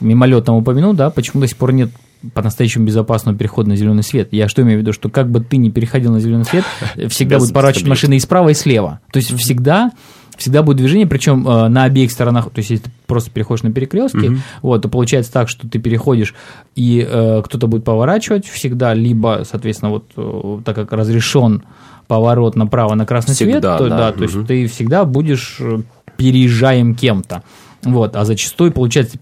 [0.00, 1.90] мимолетно упомянул, да, почему до сих пор нет
[2.34, 4.28] по-настоящему безопасного перехода на зеленый свет.
[4.32, 6.64] Я что имею в виду, что как бы ты ни переходил на зеленый свет,
[7.08, 9.00] всегда Без будет поворачивать машины и справа, и слева.
[9.12, 9.90] То есть всегда
[10.36, 13.72] всегда будет движение, причем э, на обеих сторонах, то есть если ты просто переходишь на
[13.72, 16.34] перекрестке, вот, то получается так, что ты переходишь,
[16.74, 21.62] и э, кто-то будет поворачивать всегда, либо, соответственно, вот э, так как разрешен
[22.08, 23.88] поворот направо на красный свет, то, да.
[23.88, 25.82] да, то есть ты всегда будешь э,
[26.16, 27.42] переезжаем кем-то.
[27.82, 29.18] Вот, а зачастую, получается,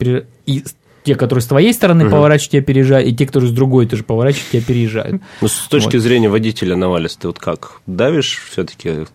[0.47, 0.65] и
[1.05, 4.51] те, которые с твоей стороны поворачивают, тебя переезжают, и те, которые с другой тоже поворачивают,
[4.51, 5.23] тебя переезжают.
[5.41, 9.07] Ну, с точки зрения водителя Навалис, ты вот как, давишь все-таки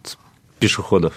[0.60, 1.14] пешеходов?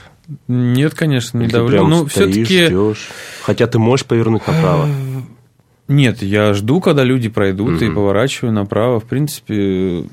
[0.49, 1.87] Нет, конечно, не Или давлю.
[1.87, 2.67] Ну, все-таки...
[2.67, 3.09] ждешь?
[3.43, 4.89] Хотя ты можешь повернуть направо.
[5.89, 7.95] Нет, я жду, когда люди пройдут, и Мгм.
[7.95, 8.99] поворачиваю направо.
[8.99, 10.05] В принципе,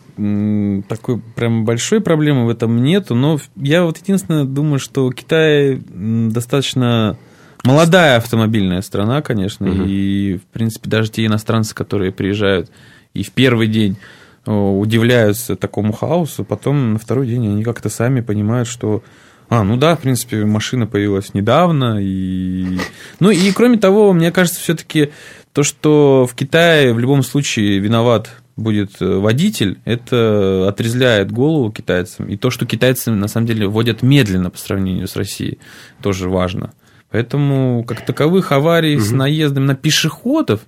[0.88, 3.16] такой прям большой проблемы в этом нету.
[3.16, 7.18] Но я вот единственное думаю, что Китай достаточно
[7.64, 9.68] молодая автомобильная страна, конечно.
[9.68, 9.86] Мгм.
[9.88, 12.70] И, в принципе, даже те иностранцы, которые приезжают
[13.14, 13.98] и в первый день
[14.46, 19.04] удивляются такому хаосу, потом на второй день они как-то сами понимают, что
[19.50, 22.00] а, ну да, в принципе, машина появилась недавно.
[22.02, 22.80] И...
[23.20, 25.12] Ну и кроме того, мне кажется, все-таки
[25.54, 32.28] то, что в Китае в любом случае виноват будет э, водитель, это отрезляет голову китайцам.
[32.28, 35.60] И то, что китайцы на самом деле водят медленно по сравнению с Россией,
[36.02, 36.74] тоже важно.
[37.14, 40.62] Поэтому, как таковых аварий с наездом на пешеходов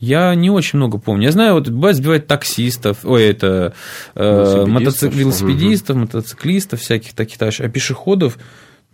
[0.00, 1.26] я не очень много помню.
[1.26, 3.72] Я знаю, вот бывает сбивать таксистов, ой, это
[4.16, 4.68] э, Велосипедистов.
[4.68, 8.36] мотоцик- велосипедистов, мотоциклистов, всяких таких товарищей, а пешеходов,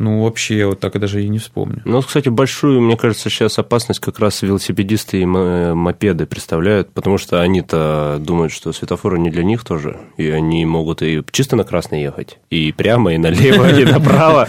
[0.03, 1.81] Ну, вообще, я вот так даже и не вспомню.
[1.85, 7.41] Ну, кстати, большую, мне кажется, сейчас опасность как раз велосипедисты и мопеды представляют, потому что
[7.41, 12.03] они-то думают, что светофоры не для них тоже, и они могут и чисто на красный
[12.03, 14.49] ехать, и прямо, и налево, и направо.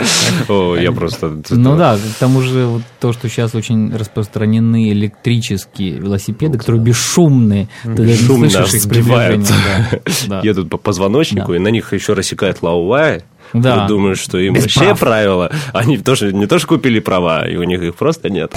[0.50, 1.39] Я просто...
[1.52, 8.82] Ну да, к тому же то, что сейчас очень распространены электрические велосипеды, которые бесшумные, их
[8.82, 9.48] сбивают,
[10.44, 13.88] едут по позвоночнику, и на них еще рассекает лаувая, да.
[13.88, 15.00] Думаю, что им Без вообще прав.
[15.00, 15.52] правила.
[15.74, 18.54] Они тоже не то, что купили права, и у них их просто нет.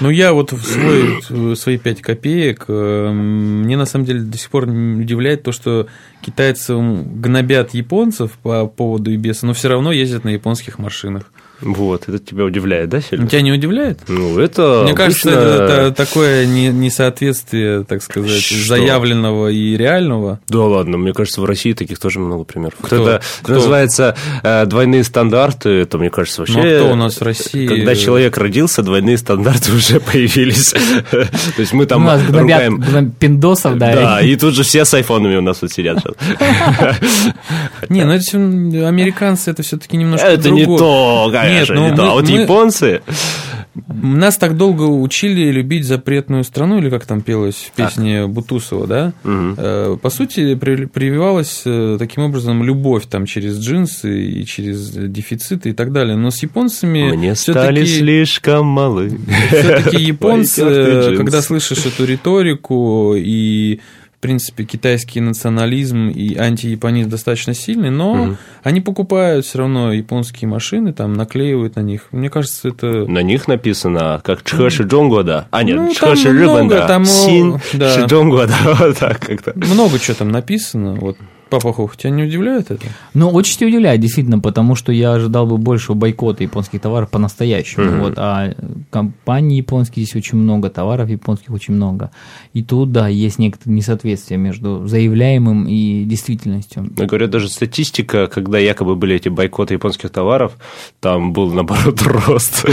[0.00, 4.48] Ну, я вот в свой, свои 5 копеек, э, мне на самом деле до сих
[4.48, 5.88] пор удивляет то, что
[6.20, 11.32] китайцы гнобят японцев по поводу ИБС, но все равно ездят на японских машинах.
[11.60, 13.26] Вот, это тебя удивляет, да, Сергей?
[13.26, 14.00] Тебя не удивляет?
[14.08, 14.94] Ну, это Мне обычно...
[14.94, 18.68] кажется, это, это такое несоответствие, так сказать, Что?
[18.68, 20.40] заявленного и реального.
[20.48, 22.74] Да ладно, мне кажется, в России таких тоже много примеров.
[22.80, 22.96] Кто?
[22.96, 23.54] Это кто?
[23.54, 26.58] называется э, двойные стандарты, это, мне кажется, вообще...
[26.58, 27.66] Ну, а кто у нас в России?
[27.66, 30.72] Когда человек родился, двойные стандарты уже появились.
[31.10, 33.12] То есть мы там ругаем...
[33.18, 33.94] Пиндосов, да.
[33.94, 35.98] Да, и тут же все с айфонами у нас вот сидят
[37.88, 42.10] Не, ну это американцы, это все-таки немножко Это не то, Нет, ну, не то.
[42.10, 43.02] А вот мы, японцы...
[43.86, 48.30] Нас так долго учили любить запретную страну, или как там пелось в песне так.
[48.30, 49.12] Бутусова, да?
[49.24, 49.98] Угу.
[49.98, 55.92] По сути, прививалась э, таким образом любовь там через джинсы и через дефициты и так
[55.92, 56.16] далее.
[56.16, 57.12] Но с японцами...
[57.12, 59.16] Мне стали слишком малы.
[59.48, 63.80] Все-таки японцы, когда слышишь эту риторику и
[64.18, 68.36] в принципе, китайский национализм и антияпонизм достаточно сильный, но угу.
[68.64, 72.08] они покупают все равно японские машины, там наклеивают на них.
[72.10, 73.06] Мне кажется, это...
[73.06, 75.46] На них написано как Чхэши Джонгода.
[75.52, 76.88] А, нет, ну, Чхэши Рыбанда.
[76.88, 77.94] Там, Син да.
[77.94, 78.54] Шиджонгода.
[78.78, 79.52] Вот так как-то.
[79.54, 80.94] Много чего там написано.
[80.94, 81.16] Вот
[81.50, 82.86] Папа Хух, тебя не удивляет это?
[83.14, 87.84] Ну, очень удивляет, действительно, потому что я ожидал бы большего бойкота японских товаров по-настоящему.
[87.84, 88.00] Mm-hmm.
[88.00, 88.54] Вот, а
[88.90, 92.10] компаний японских здесь очень много, товаров японских очень много.
[92.52, 96.90] И тут, да, есть некоторые несоответствия между заявляемым и действительностью.
[96.96, 100.52] Но, говорят, даже статистика, когда якобы были эти бойкоты японских товаров,
[101.00, 102.66] там был, наоборот, рост.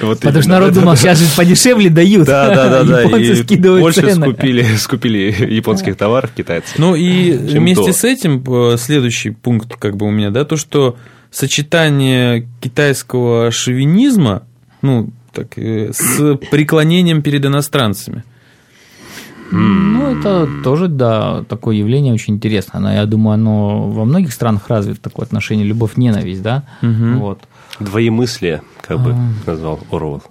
[0.00, 2.26] Потому что народ думал, сейчас же подешевле дают.
[2.26, 3.02] Да, да, да.
[3.02, 6.74] Японцы скидывают Больше скупили японских товаров китайцы.
[6.78, 10.56] Ну и вместе связи с этим э, следующий пункт как бы у меня, да, то,
[10.56, 10.96] что
[11.30, 14.42] сочетание китайского шовинизма,
[14.82, 18.24] ну, так, э, с преклонением перед иностранцами.
[19.52, 22.80] Ну, это тоже, да, такое явление очень интересное.
[22.80, 26.62] Но я думаю, оно во многих странах развито такое отношение любовь-ненависть, да?
[26.82, 27.18] Угу.
[27.18, 27.40] Вот.
[27.80, 29.50] Двоемыслие, как бы а...
[29.50, 30.22] назвал Орвел.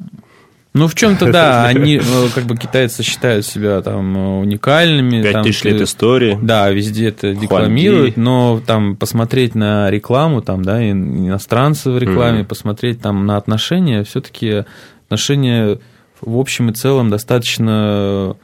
[0.73, 5.23] Ну, в чем-то, да, они, э, как бы, китайцы считают себя там уникальными.
[5.23, 6.37] Пять тысяч лет истории.
[6.41, 13.01] Да, везде это декламируют, но там посмотреть на рекламу, там, да, иностранцы в рекламе, посмотреть
[13.01, 14.65] там на отношения, все-таки
[15.05, 15.79] отношения
[16.21, 18.35] в общем и целом достаточно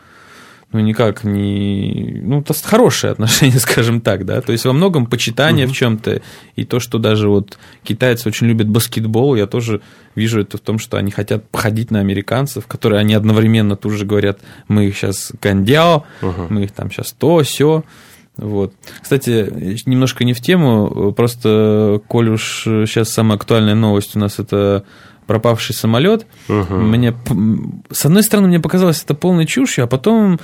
[0.71, 2.19] ну, никак не...
[2.21, 4.41] Ну, это хорошие отношения, скажем так, да.
[4.41, 5.73] То есть, во многом почитание угу.
[5.73, 6.21] в чем-то.
[6.55, 9.81] И то, что даже вот китайцы очень любят баскетбол, я тоже
[10.15, 14.05] вижу это в том, что они хотят походить на американцев, которые они одновременно тут же
[14.05, 16.47] говорят, мы их сейчас гандяо, угу.
[16.49, 17.83] мы их там сейчас то, все.
[18.37, 18.73] Вот.
[19.01, 24.83] Кстати, немножко не в тему, просто, коль уж сейчас самая актуальная новость у нас это
[25.27, 26.25] пропавший самолет.
[26.47, 26.73] Угу.
[26.75, 27.15] Мне,
[27.91, 30.39] с одной стороны, мне показалось это полной чушью, а потом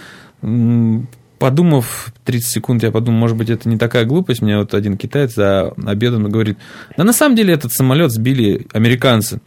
[1.41, 4.43] подумав 30 секунд, я подумал, может быть, это не такая глупость.
[4.43, 6.59] Мне вот один китаец за обедом говорит,
[6.95, 9.41] да на самом деле этот самолет сбили американцы.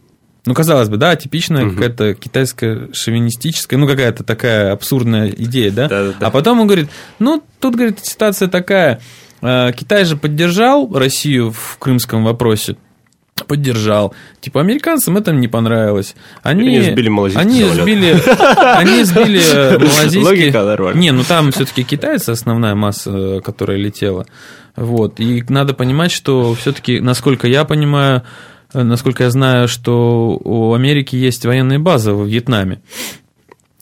[0.45, 1.73] Ну, казалось бы, да, типичная угу.
[1.73, 5.87] какая-то китайская шовинистическая, ну, какая-то такая абсурдная идея, да?
[5.87, 6.27] Да, да, да?
[6.27, 8.99] А потом он говорит, ну, тут, говорит, ситуация такая,
[9.41, 12.75] э, Китай же поддержал Россию в крымском вопросе,
[13.43, 14.13] поддержал.
[14.39, 16.15] Типа, американцам это не понравилось.
[16.41, 18.15] Они, они сбили малазийский они сбили,
[18.77, 19.41] они сбили
[19.77, 20.97] малазийский...
[20.97, 24.25] Не, ну там все-таки китайцы основная масса, которая летела.
[24.77, 25.19] Вот.
[25.19, 28.23] И надо понимать, что все-таки, насколько я понимаю,
[28.73, 32.81] насколько я знаю, что у Америки есть военные базы во Вьетнаме.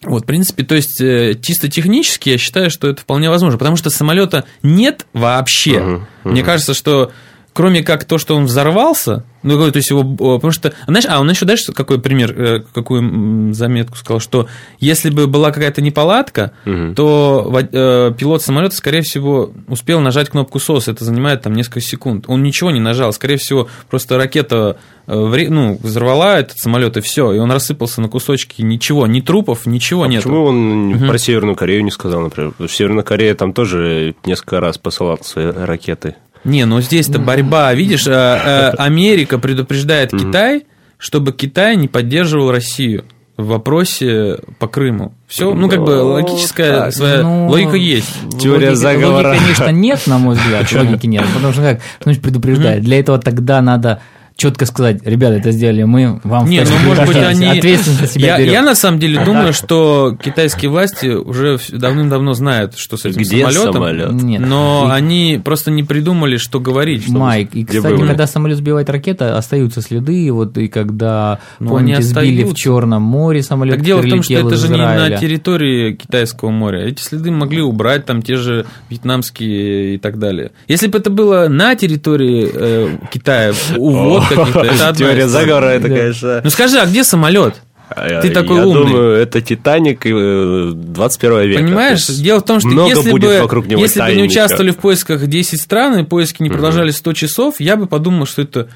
[0.01, 3.77] Вот, в принципе, то есть э, чисто технически я считаю, что это вполне возможно, потому
[3.77, 5.75] что самолета нет вообще.
[5.75, 6.31] Uh-huh, uh-huh.
[6.31, 7.13] Мне кажется, что
[7.53, 11.29] кроме как то, что он взорвался, ну, то есть его, потому что, знаешь, а он
[11.29, 14.47] еще дальше какой пример, э, какую заметку сказал, что
[14.79, 16.93] если бы была какая-то неполадка, угу.
[16.95, 22.25] то э, пилот самолета, скорее всего, успел нажать кнопку СОС, это занимает там несколько секунд.
[22.27, 27.33] Он ничего не нажал, скорее всего, просто ракета э, ну, взорвала этот самолет и все,
[27.33, 30.23] и он рассыпался на кусочки, ничего, ни трупов, ничего а нет.
[30.23, 31.05] Почему он угу.
[31.05, 32.51] про Северную Корею не сказал, например?
[32.51, 36.15] Потому что Северная Корея там тоже несколько раз посылала свои ракеты.
[36.43, 37.73] Не, ну здесь-то борьба.
[37.73, 40.65] Видишь, э, э, Америка предупреждает Китай,
[40.97, 43.05] чтобы Китай не поддерживал Россию
[43.37, 45.13] в вопросе по Крыму.
[45.27, 48.13] Все, ну, как бы логическая так, своя ну, логика есть.
[48.39, 49.29] Теория логики, заговора.
[49.29, 50.71] Логики, конечно, нет, на мой взгляд.
[50.71, 51.25] Логики нет.
[51.33, 52.83] Потому что как, значит, предупреждает.
[52.83, 54.01] Для этого тогда надо
[54.35, 57.45] четко сказать, ребята, это сделали мы, вам Нет, ну, может быть, они...
[57.45, 62.77] ответственность на себя я, я на самом деле думаю, что китайские власти уже давным-давно знают,
[62.77, 63.73] что с этим Где самолетом.
[63.73, 64.11] самолет?
[64.11, 64.41] Нет.
[64.45, 64.91] Но и...
[64.91, 67.03] они просто не придумали, что говорить.
[67.03, 67.19] Чтобы...
[67.19, 68.07] Майк, и, кстати, были?
[68.07, 73.03] когда самолет сбивает ракета, остаются следы, вот и когда, Но ну, помните, сбили в Черном
[73.03, 76.87] море самолет, Так дело в том, что это же не на территории Китайского моря.
[76.87, 80.51] Эти следы могли убрать там те же вьетнамские и так далее.
[80.67, 84.93] Если бы это было на территории э, Китая, увод каких-то.
[84.97, 86.41] Теория заговора, это, конечно...
[86.43, 87.55] Ну скажи, а где самолет?
[87.89, 88.87] А Ты такой я умный.
[88.87, 91.61] думаю, это Титаник 21 века.
[91.63, 94.71] Понимаешь, дело в том, что Много если, будет бы, вокруг него если бы не участвовали
[94.71, 98.69] в поисках 10 стран, и поиски не продолжались 100 часов, я бы подумал, что это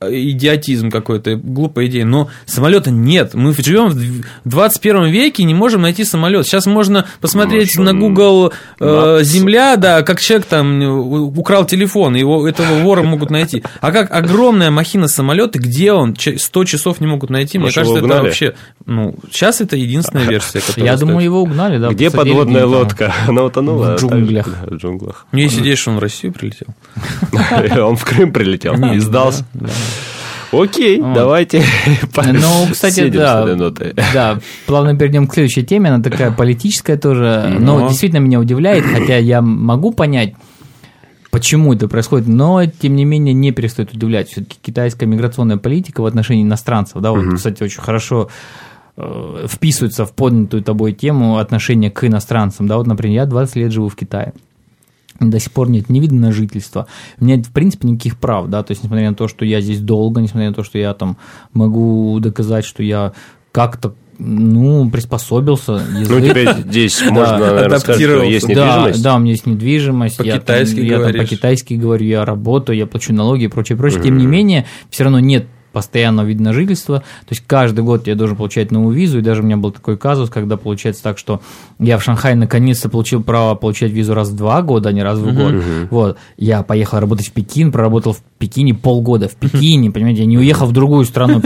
[0.00, 2.04] идиотизм какой-то, глупая идея.
[2.04, 3.34] Но самолета нет.
[3.34, 6.46] Мы живем в 21 веке и не можем найти самолет.
[6.46, 10.82] Сейчас можно посмотреть Может, на Google э, Земля, да, как человек там
[11.36, 13.62] украл телефон, его этого вора могут найти.
[13.80, 16.16] А как огромная махина самолета, где он?
[16.16, 17.58] 100 часов не могут найти.
[17.58, 18.54] Мне кажется, это вообще...
[18.86, 21.90] Ну, сейчас это единственная версия, Я думаю, его угнали, да.
[21.90, 23.12] Где подводная лодка?
[23.28, 23.96] Она утонула.
[23.96, 24.48] В джунглях.
[24.66, 25.26] В джунглях.
[25.32, 26.68] Мне идея, что он в Россию прилетел.
[27.90, 29.44] Он в Крым прилетел и сдался.
[30.52, 31.14] Окей, вот.
[31.14, 31.62] давайте
[32.16, 33.44] Ну, кстати, да,
[34.12, 38.84] да, плавно перейдем к следующей теме, она такая политическая тоже, но, но действительно меня удивляет,
[38.84, 40.34] хотя я могу понять,
[41.30, 44.28] почему это происходит, но, тем не менее, не перестает удивлять.
[44.30, 47.36] Все-таки китайская миграционная политика в отношении иностранцев, да, вот, угу.
[47.36, 48.28] кстати, очень хорошо
[48.96, 52.66] э, вписывается в поднятую тобой тему отношения к иностранцам.
[52.66, 54.32] Да, вот, например, я 20 лет живу в Китае
[55.20, 56.86] до сих пор нет, не видно на жительство.
[57.18, 59.80] У меня, в принципе, никаких прав, да, то есть, несмотря на то, что я здесь
[59.80, 61.18] долго, несмотря на то, что я там
[61.52, 63.12] могу доказать, что я
[63.52, 65.82] как-то ну, приспособился.
[65.98, 66.10] Язык.
[66.10, 69.02] Ну, тебе здесь можно, наверное, сказать, что есть недвижимость.
[69.02, 70.16] Да, да, у меня есть недвижимость.
[70.18, 74.02] По-китайски я, я там по-китайски говорю, я работаю, я плачу налоги и прочее, прочее.
[74.02, 76.98] Тем не менее, все равно нет постоянного вида на жительство.
[76.98, 79.96] То есть каждый год я должен получать новую визу, и даже у меня был такой
[79.96, 81.40] казус, когда получается так, что
[81.78, 85.18] я в Шанхае наконец-то получил право получать визу раз в два года, а не раз
[85.18, 85.52] в год.
[85.52, 85.88] Uh-huh.
[85.90, 86.18] Вот.
[86.36, 89.28] Я поехал работать в Пекин, проработал в Пекине полгода.
[89.28, 91.40] В Пекине, понимаете, я не уехал в другую страну.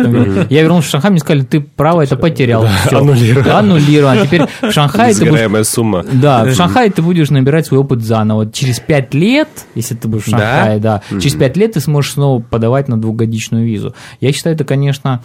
[0.50, 2.66] Я вернулся в Шанхай, мне сказали, ты право это потерял.
[2.90, 3.58] Аннулировано.
[3.58, 4.20] Аннулировано.
[4.20, 5.66] А теперь в Шанхае ты будешь...
[5.66, 6.04] сумма.
[6.12, 8.50] Да, в Шанхае ты будешь набирать свой опыт заново.
[8.50, 12.40] Через пять лет, если ты будешь в Шанхае, да, через пять лет ты сможешь снова
[12.40, 13.94] подавать на двухгодичную визу.
[14.20, 15.22] Я считаю, это, конечно,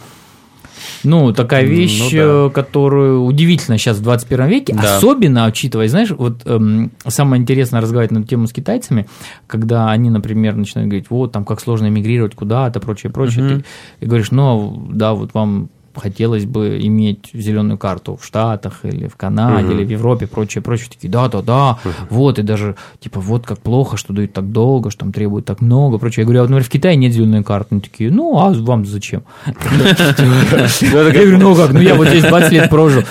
[1.04, 2.50] ну, такая вещь, ну, да.
[2.50, 4.96] которую удивительно сейчас в 21 веке, да.
[4.96, 9.06] особенно учитывая, знаешь, вот эм, самое интересное разговаривать на тему с китайцами,
[9.46, 13.54] когда они, например, начинают говорить, вот, там, как сложно эмигрировать куда-то, прочее, прочее, угу.
[13.54, 13.64] ты,
[14.00, 15.70] и говоришь, ну, да, вот вам
[16.00, 19.74] хотелось бы иметь зеленую карту в Штатах или в Канаде угу.
[19.74, 20.88] или в Европе, прочее, прочее.
[20.90, 21.94] Такие, да, да, да, угу.
[22.10, 25.60] вот, и даже, типа, вот как плохо, что дают так долго, что там требуют так
[25.60, 26.22] много, прочее.
[26.22, 27.68] Я говорю, а например, в Китае нет зеленой карты.
[27.72, 29.22] Они такие, ну, а вам зачем?
[29.46, 33.02] Я говорю, ну как, ну я вот здесь 20 лет прожил.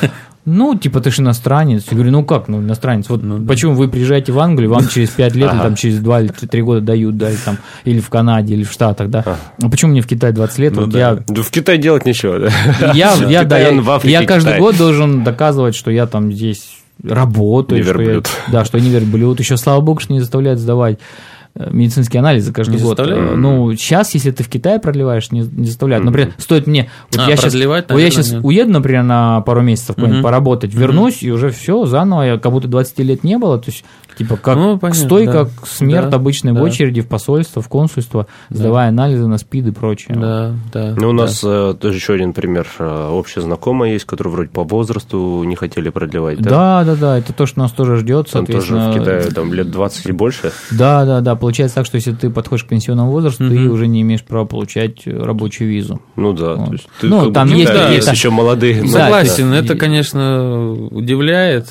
[0.51, 1.85] Ну, типа, ты же иностранец.
[1.91, 3.07] Я говорю, ну как, ну, иностранец?
[3.09, 3.79] Вот ну, почему да.
[3.79, 5.63] вы приезжаете в Англию, вам через 5 лет, ага.
[5.63, 8.71] там, через 2 или 3 года дают, да, или, там, или в Канаде, или в
[8.71, 9.23] Штатах, да.
[9.61, 10.73] А почему мне в Китае 20 лет?
[10.75, 10.99] Ну, вот да.
[10.99, 11.19] я...
[11.27, 12.93] да в Китае делать нечего, да.
[12.93, 17.79] Я, я, да, я, я каждый год должен доказывать, что я там здесь работаю.
[17.79, 18.27] Не верблюд.
[18.27, 19.39] Что я, да, что я не верблюд.
[19.39, 20.99] Еще, слава богу, что не заставляют сдавать
[21.55, 22.97] медицинские анализы каждый не год.
[22.97, 23.31] Заставляют?
[23.31, 26.05] Э, ну, сейчас, если ты в Китае продлеваешь, не, не заставляют.
[26.05, 26.89] Например, стоит мне...
[27.11, 28.43] Вот а, я сейчас, вот я сейчас нет.
[28.43, 30.21] уеду, например, на пару месяцев угу.
[30.21, 31.27] поработать, вернусь, угу.
[31.27, 33.83] и уже все, заново, я, как будто 20 лет не было, то есть
[34.19, 35.31] Типа как ну, понятно, стой, да.
[35.31, 36.59] как смерть да, обычной да.
[36.59, 38.57] в очереди в посольство, в консульство, да.
[38.57, 40.17] сдавая анализы на СПИД и прочее.
[40.19, 40.93] Да, да.
[40.97, 41.69] Ну, у нас да.
[41.69, 42.67] Э, тоже еще один пример.
[42.79, 46.49] Э, общая знакомая есть, которую вроде по возрасту не хотели продлевать, да?
[46.49, 47.17] Да, да, да.
[47.17, 50.51] Это то, что нас тоже ждет, Там тоже в Китае там лет 20 и больше?
[50.71, 51.35] Да, да, да.
[51.39, 53.53] Получается так, что если ты подходишь к пенсионному возрасту, угу.
[53.53, 56.01] ты уже не имеешь права получать рабочую визу.
[56.15, 56.55] Ну да.
[56.55, 56.65] Вот.
[56.67, 58.85] То есть ты, ну, там есть, да, есть еще молодые.
[58.87, 61.67] Согласен, это, конечно, удивляет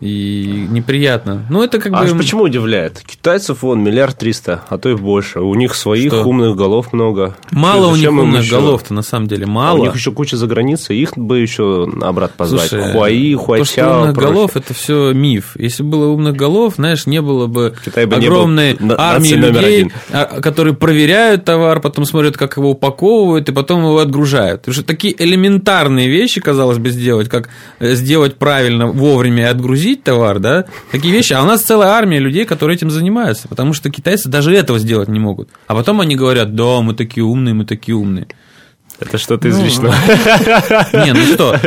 [0.00, 1.44] И неприятно.
[1.50, 2.16] Ну, это как А бы...
[2.18, 3.00] почему удивляет?
[3.06, 5.40] Китайцев вон миллиард триста, а то и больше.
[5.40, 6.24] У них своих Что?
[6.24, 7.36] умных голов много.
[7.50, 8.56] Мало у них умных еще?
[8.56, 9.78] голов-то, на самом деле, А мало.
[9.80, 12.68] у них еще куча за границей, их бы еще обратно позвать.
[12.68, 14.00] Слушай, Хуаи, то, что Хуайчао.
[14.00, 14.32] умных прочее.
[14.32, 15.52] голов, это все миф.
[15.58, 19.92] Если было умных голов, знаешь, не было бы Китай бы огромной был армии людей, один.
[20.12, 24.60] а, которые проверяют товар, потом смотрят, как его упаковывают, и потом его отгружают.
[24.62, 27.48] Потому что такие элементарные вещи, казалось бы, сделать, как
[27.80, 31.32] э, сделать правильно вовремя и отгрузить товар, да, такие вещи.
[31.32, 35.08] А у нас целая армия людей, которые этим занимаются, потому что китайцы даже этого сделать
[35.08, 35.50] не могут.
[35.66, 38.28] А потом они говорят, да, мы такие умные, мы такие умные.
[39.00, 39.94] Это что-то из личного.
[40.92, 41.60] Не, ну что,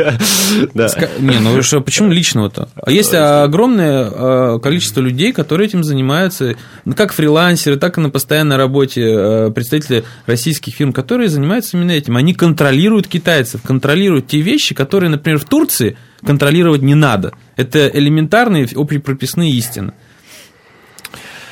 [1.18, 2.68] Не, ну что, почему личного-то?
[2.76, 8.10] А есть огромное э, количество людей, которые этим занимаются, ну, как фрилансеры, так и на
[8.10, 12.18] постоянной работе э, представители российских фирм, которые занимаются именно этим.
[12.18, 17.32] Они контролируют китайцев, контролируют те вещи, которые, например, в Турции контролировать не надо.
[17.56, 19.94] Это элементарные общепрописные истины.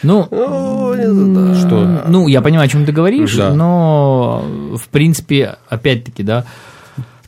[0.03, 0.26] Ну,
[1.55, 2.05] Что?
[2.09, 3.55] ну, я понимаю, о чем ты говоришь, Да.
[3.55, 4.44] но
[4.74, 6.44] в принципе, опять-таки, да,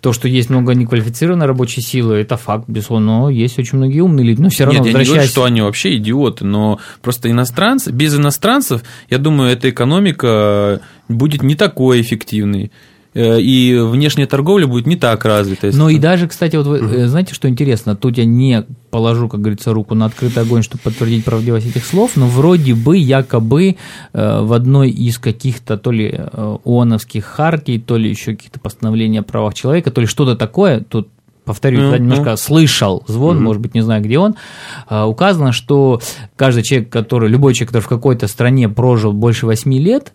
[0.03, 4.27] то, что есть много неквалифицированной рабочей силы, это факт, безусловно, но есть очень многие умные
[4.27, 5.31] люди, но все равно Нет, я не говорю, возвращаясь...
[5.31, 11.55] что они вообще идиоты, но просто иностранцы, без иностранцев, я думаю, эта экономика будет не
[11.55, 12.73] такой эффективной.
[13.15, 15.71] Э, И внешняя торговля будет не так развита.
[15.73, 17.95] Ну и даже, кстати, вот вы, э, знаете, что интересно?
[17.95, 22.13] Тут я не положу, как говорится, руку на открытый огонь, чтобы подтвердить правдивость этих слов,
[22.17, 23.77] но вроде бы, якобы,
[24.13, 26.21] э, в одной из каких-то то ли
[26.65, 31.09] ООНовских хартий, то ли еще каких-то постановлений о правах человека, то ли что-то такое, тут
[31.45, 32.03] повторюсь, Ну, да, ну.
[32.05, 34.37] немножко слышал звон, может быть, не знаю, где он,
[34.89, 36.01] а, указано, что
[36.37, 40.13] каждый человек, который, любой человек, который в какой-то стране прожил больше 8 лет,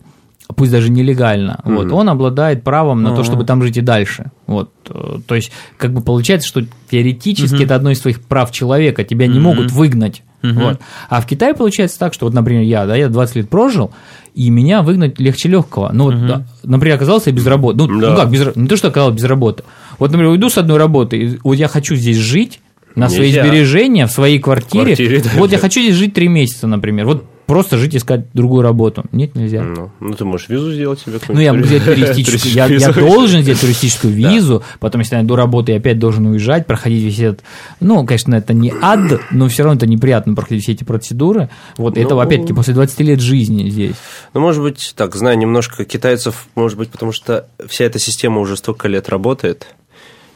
[0.56, 3.24] пусть даже нелегально, вот, он обладает правом на то, Ага.
[3.24, 4.30] чтобы там жить и дальше.
[4.46, 9.26] Вот, то есть, как бы получается, что теоретически это одно из твоих прав человека, тебя
[9.26, 10.22] не могут выгнать.
[10.42, 10.80] Вот.
[11.08, 13.92] А в Китае получается так, что вот, например, я, да, я 20 лет прожил,
[14.34, 15.90] и меня выгнать легче легкого.
[15.92, 17.78] Ну, вот, да, например, оказался я без работы.
[17.78, 18.16] Ну, ну Да.
[18.16, 19.64] как, без, не то, что оказался без работы.
[19.98, 22.60] Вот, например, уйду с одной работы, и вот я хочу здесь жить,
[22.94, 23.44] на свои Нельзя.
[23.46, 24.96] сбережения, в своей квартире.
[24.96, 25.30] Квартире, да.
[25.36, 27.06] Вот я хочу здесь жить три месяца, например.
[27.06, 29.04] Вот просто жить, искать другую работу.
[29.10, 29.62] Нет, нельзя.
[29.64, 33.40] Ну, ну, ты можешь визу сделать себе Ну, я могу взять туристическую, я, я должен
[33.40, 37.40] взять туристическую визу, потом, если я найду работу, я опять должен уезжать, проходить весь этот,
[37.80, 41.96] ну, конечно, это не ад, но все равно это неприятно проходить все эти процедуры, вот,
[41.96, 42.20] и это, Ну.
[42.20, 43.96] опять-таки, после 20 лет жизни здесь.
[44.34, 48.56] Ну, может быть, так, знаю немножко китайцев, может быть, потому что вся эта система уже
[48.58, 49.66] столько лет работает.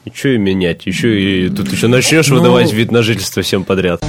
[0.06, 0.86] И что и менять?
[0.86, 2.38] Еще и тут еще начнешь Ну.
[2.38, 4.02] выдавать вид на жительство всем подряд.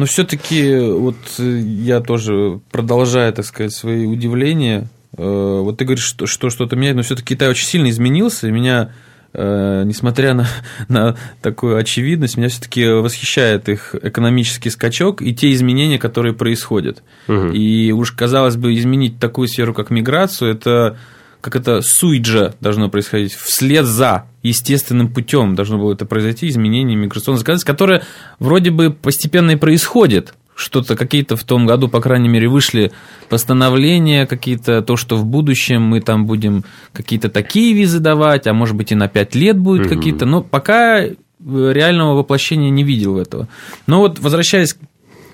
[0.00, 4.88] Но все-таки вот э, я тоже продолжаю, так сказать, свои удивления.
[5.18, 8.48] Э, Вот ты говоришь, что, что что-то меняет, но все-таки Китай очень сильно изменился.
[8.48, 8.92] И меня,
[9.34, 10.48] э, несмотря на,
[10.88, 17.02] на такую очевидность, меня все-таки восхищает их экономический скачок и те изменения, которые происходят.
[17.26, 17.52] Мгм.
[17.52, 20.96] И уж, казалось бы, изменить такую сферу, как миграцию, это
[21.40, 27.38] как это суиджа должно происходить, вслед за естественным путем должно было это произойти, изменение миграционного
[27.38, 28.02] законодательства, которое
[28.38, 30.34] вроде бы постепенно и происходит.
[30.54, 32.92] Что-то какие-то в том году, по крайней мере, вышли
[33.30, 38.76] постановления, какие-то, то, что в будущем мы там будем какие-то такие визы давать, а может
[38.76, 39.96] быть и на 5 лет будет Мгм.
[39.96, 40.26] какие-то.
[40.26, 43.48] Но пока э, реального воплощения не видел этого.
[43.86, 44.76] Но вот возвращаясь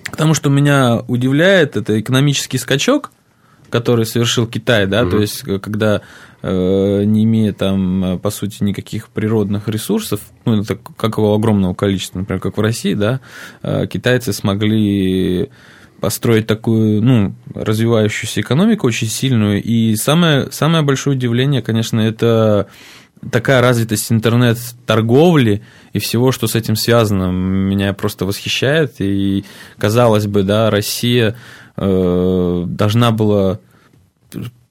[0.04, 3.10] к тому, что меня удивляет, это экономический скачок,
[3.70, 6.02] который совершил Китай, да, то есть э, когда
[6.42, 12.20] э, не имея там, э, по сути, никаких природных ресурсов, ну, это какого огромного количества,
[12.20, 13.20] например, как в России, да,
[13.62, 15.50] э, китайцы смогли
[16.00, 19.62] построить такую, ну, развивающуюся экономику очень сильную.
[19.62, 22.68] И самое, самое большое удивление, конечно, это
[23.30, 25.62] такая развитость интернет-торговли
[25.92, 29.00] и всего, что с этим связано, меня просто восхищает.
[29.00, 29.44] И,
[29.78, 31.36] казалось бы, да, Россия
[31.76, 33.58] должна была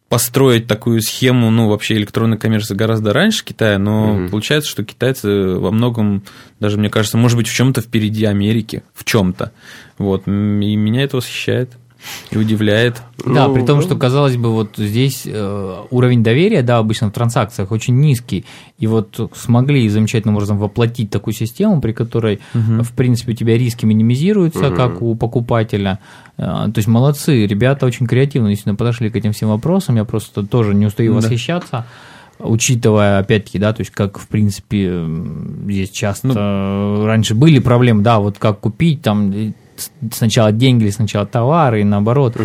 [0.10, 4.30] построить такую схему, ну, вообще электронной коммерции гораздо раньше Китая, но Мгм.
[4.30, 6.24] получается, что китайцы во многом,
[6.60, 9.52] даже мне кажется, может быть, в чем-то впереди Америки, в чем-то.
[9.98, 11.72] Вот, и меня это восхищает
[12.32, 13.02] и удивляет.
[13.26, 13.82] Да, Ну, при том, ну.
[13.82, 18.46] что, казалось бы, вот здесь э, уровень доверия, да, обычно в транзакциях очень низкий,
[18.78, 23.86] и вот смогли замечательным образом воплотить такую систему, при которой, в принципе, у тебя риски
[23.86, 26.00] минимизируются, как у покупателя.
[26.38, 30.46] Э, То есть молодцы, ребята очень креативно действительно подошли к этим всем вопросам, я просто
[30.46, 31.18] тоже не устаю Да.
[31.18, 31.86] восхищаться
[32.40, 35.06] учитывая, опять-таки, да, то есть как, в принципе,
[35.68, 39.34] здесь часто э, раньше были проблемы, да, вот как купить, там,
[40.12, 42.38] сначала деньги или сначала товары, и наоборот.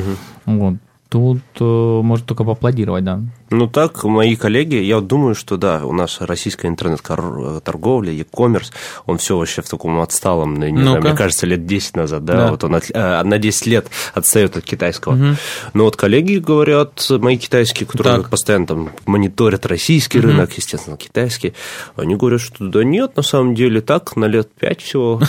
[0.47, 0.75] Вот.
[1.11, 3.21] Тут э, может только поаплодировать, да.
[3.51, 8.71] Ну так, мои коллеги, я думаю, что да, у нас российская интернет-торговля, e-commerce,
[9.07, 12.35] он все вообще в таком отсталом, ну, не знаю, мне кажется, лет 10 назад, да,
[12.35, 12.51] да.
[12.53, 15.15] вот он от, э, на 10 лет отстает от китайского.
[15.15, 15.37] Угу.
[15.75, 18.31] Но вот коллеги говорят, мои китайские, которые так.
[18.31, 20.29] постоянно там мониторят российский угу.
[20.29, 21.55] рынок, естественно, китайский,
[21.97, 25.21] они говорят, что да нет, на самом деле так, на лет 5 всего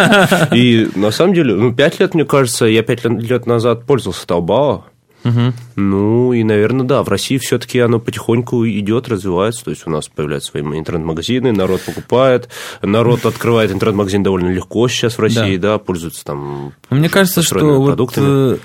[0.52, 4.82] И на самом деле, ну, 5 лет, мне кажется, я 5 лет назад пользовался Taobao,
[5.24, 5.52] Угу.
[5.76, 9.64] Ну и, наверное, да, в России все-таки оно потихоньку идет, развивается.
[9.64, 12.48] То есть у нас появляются свои интернет-магазины, народ покупает,
[12.82, 16.72] народ открывает интернет-магазин довольно легко сейчас в России, да, да пользуется там.
[16.88, 18.24] Мне кажется, что продуктами.
[18.24, 18.60] вот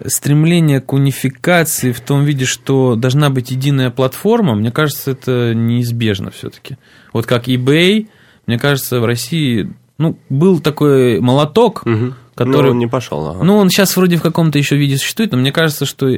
[0.00, 5.54] э, стремление к унификации в том виде, что должна быть единая платформа, мне кажется, это
[5.54, 6.76] неизбежно все-таки.
[7.12, 8.08] Вот как eBay,
[8.46, 12.66] мне кажется, в России ну, был такой молоток, угу который...
[12.66, 13.28] Ну, он не пошел.
[13.28, 13.44] Ага.
[13.44, 16.08] Ну, он сейчас вроде в каком-то еще виде существует, но мне кажется, что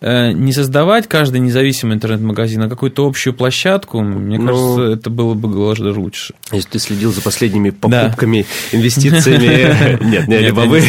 [0.00, 5.48] не создавать каждый независимый интернет-магазин, а какую-то общую площадку, мне ну, кажется, это было бы
[5.72, 6.34] даже лучше.
[6.52, 8.78] Если ты следил за последними покупками, да.
[8.78, 10.82] инвестициями, нет, не Алибабы,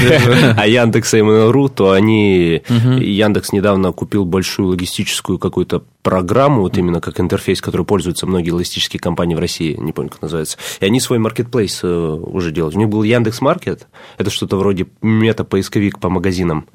[0.57, 7.01] а Яндекса и Mail.ru, то они, Яндекс недавно купил большую логистическую какую-то программу, вот именно
[7.01, 11.01] как интерфейс, который пользуются многие логистические компании в России, не помню, как называется, и они
[11.01, 12.75] свой маркетплейс э, уже делают.
[12.75, 13.87] У них был Яндекс Маркет,
[14.17, 16.65] это что-то вроде мета-поисковик по магазинам,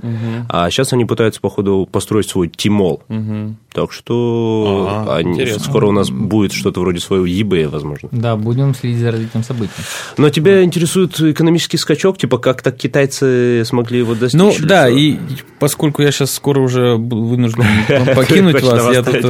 [0.48, 3.02] а сейчас они пытаются, походу, построить построить свой Тимол.
[3.08, 3.56] Угу.
[3.72, 8.08] Так что ага, они, скоро у нас будет что-то вроде своего eBay, возможно.
[8.12, 9.72] Да, будем следить за развитием событий.
[10.18, 10.64] Но тебя вот.
[10.64, 14.38] интересует экономический скачок, типа как так китайцы смогли его достичь?
[14.38, 14.96] Ну да, что?
[14.96, 15.18] и
[15.58, 17.64] поскольку я сейчас скоро уже вынужден
[18.14, 19.24] покинуть вас, я тут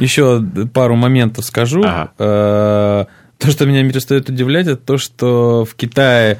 [0.00, 1.84] еще пару моментов скажу.
[1.84, 3.04] Э,
[3.38, 6.38] то, что меня перестает удивлять, это то, что в Китае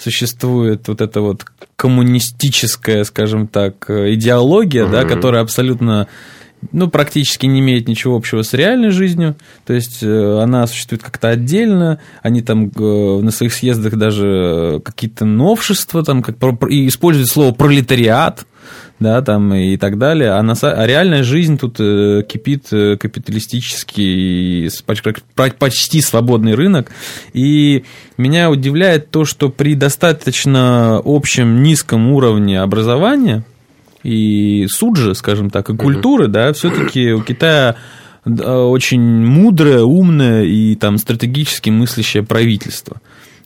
[0.00, 1.44] существует вот эта вот
[1.76, 4.92] коммунистическая, скажем так, идеология, угу.
[4.92, 6.08] да, которая абсолютно
[6.72, 9.36] ну, практически не имеет ничего общего с реальной жизнью.
[9.64, 12.00] То есть э, она существует как-то отдельно.
[12.22, 16.36] Они там э, на своих съездах даже какие-то новшества, там, как,
[16.68, 18.46] и используют слово пролетариат
[19.00, 20.32] да, там и так далее.
[20.32, 24.70] А, на, а реальная жизнь тут э, кипит э, капиталистический,
[25.58, 26.90] почти свободный рынок.
[27.32, 27.84] И
[28.18, 33.42] меня удивляет то, что при достаточно общем низком уровне образования
[34.02, 37.76] и суджи, скажем так, и культуры, да, все-таки у Китая
[38.24, 43.00] очень мудрое, умное и там стратегически мыслящее правительство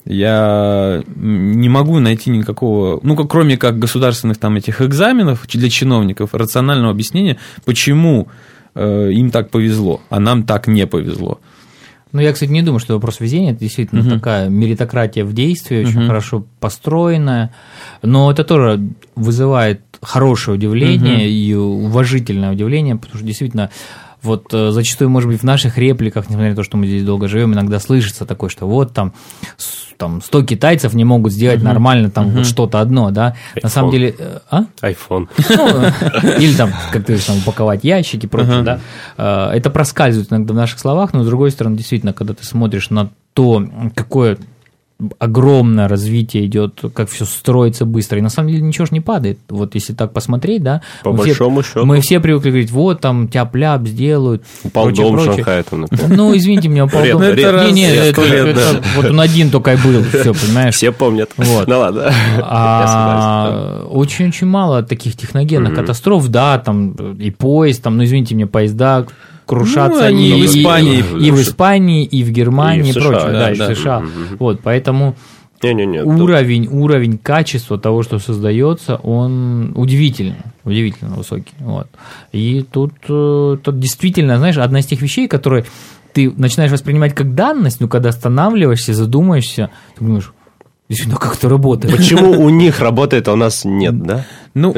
[0.05, 6.35] я не могу найти никакого, ну, как, кроме как государственных там этих экзаменов для чиновников,
[6.35, 8.29] рационального объяснения, почему
[8.75, 11.41] э, им так повезло, а нам так не повезло.
[12.13, 14.11] Ну, я, кстати, не думаю, что вопрос везения, это действительно угу.
[14.11, 16.07] такая меритократия в действии, очень угу.
[16.07, 17.53] хорошо построенная,
[18.03, 18.81] но это тоже
[19.17, 21.25] вызывает хорошее удивление угу.
[21.25, 23.71] и уважительное удивление, потому что действительно
[24.25, 27.29] вот э, зачастую, может быть, в наших репликах, несмотря на то, что мы здесь долго
[27.29, 29.13] живем, иногда слышится такое, что вот там,
[29.97, 31.67] там 100 китайцев не могут сделать угу.
[31.67, 32.39] нормально там угу.
[32.39, 33.37] вот что-то одно, да.
[33.55, 33.61] iPhone.
[33.63, 34.15] На самом деле...
[34.19, 34.65] Э, а?
[34.83, 35.29] iPhone.
[35.49, 38.81] Ну, или там, как ты там, упаковать ящики, прочее, да.
[39.17, 42.91] Э, это проскальзывает иногда в наших словах, но с другой стороны, действительно, когда ты смотришь
[42.91, 44.39] на то, какое
[45.19, 48.19] огромное развитие идет, как все строится быстро.
[48.19, 49.39] И на самом деле ничего же не падает.
[49.49, 50.83] Вот если так посмотреть, да.
[51.03, 51.87] По мы большому все, счету.
[51.87, 54.45] Мы все привыкли говорить, вот там тяп-ляп сделают.
[54.63, 55.35] Упал прочее, дом прочее.
[55.37, 57.23] Шанхая там, Ну, извините меня, упал дом.
[57.23, 60.75] Не, не, это, вот он один только и был, все, понимаешь?
[60.75, 61.31] Все помнят.
[61.37, 61.69] Вот.
[61.75, 62.13] Ну ладно.
[62.41, 69.07] А, очень-очень мало таких техногенных катастроф, да, там и поезд, там, ну, извините меня, поезда
[69.47, 73.09] крушаться ну, и, в Испании, и, и, в Испании, и в Германии, и, в США,
[73.09, 73.75] прочее, да, да, и в да.
[73.75, 73.99] США.
[74.01, 74.37] Mm-hmm.
[74.39, 75.17] Вот, поэтому
[75.63, 76.75] не, не, не, уровень, тут...
[76.75, 81.55] уровень качества того, что создается, он удивительно, удивительно высокий.
[81.59, 81.89] Вот.
[82.33, 85.65] И тут, э, тут действительно, знаешь, одна из тех вещей, которые
[86.13, 90.33] ты начинаешь воспринимать как данность, но когда останавливаешься, задумаешься, ты думаешь,
[90.87, 91.97] Действительно, как это работает.
[91.97, 94.27] Почему у них работает, а у нас нет, да?
[94.55, 94.75] Ну,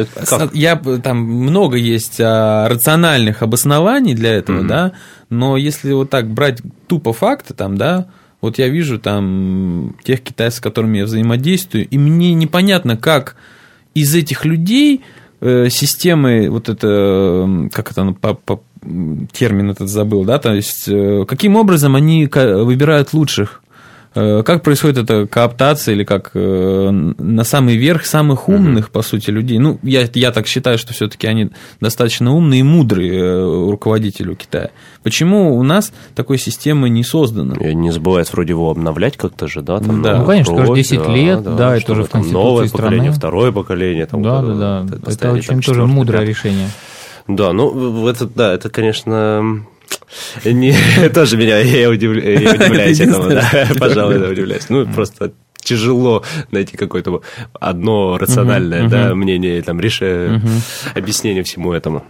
[0.55, 4.69] я там много есть а, рациональных обоснований для этого, mm-hmm.
[4.69, 4.93] да,
[5.29, 8.07] но если вот так брать тупо факты, там, да,
[8.41, 13.37] вот я вижу там тех китайцев, с которыми я взаимодействую, и мне непонятно, как
[13.93, 15.03] из этих людей
[15.41, 18.63] э, системы, вот это, как это, по, по,
[19.33, 23.63] термин этот забыл, да, то есть э, каким образом они выбирают лучших
[24.17, 29.59] как происходит эта кооптация или как э, на самый верх самых умных, по сути, людей?
[29.59, 31.51] Ну, я, я так считаю, что все-таки они
[31.81, 34.71] достаточно умные и мудрые э, руководители у Китая.
[35.03, 37.57] Почему у нас такой системы не создано?
[37.57, 39.81] И не забывает вроде его обновлять как-то же, да?
[39.81, 40.19] Там Да.
[40.21, 42.85] Ну, конечно, каждые кровь, 10 лет, да, это что уже в Конституции Новое страны.
[42.85, 44.07] поколение, второе поколение.
[44.07, 45.11] Там, Да, да, да.
[45.13, 46.71] Это очень там тоже мудрое решение.
[47.29, 49.63] Да, ну, это, да, это, конечно,
[50.45, 50.75] не,
[51.15, 54.69] тоже меня, я, удивля- я удивляюсь этому, да, пожалуй, да, удивляюсь.
[54.69, 56.23] Ну, просто тяжело
[56.53, 57.23] найти какое-то
[57.59, 60.41] одно рациональное да, мнение, там, решение,
[60.95, 62.05] объяснение всему этому.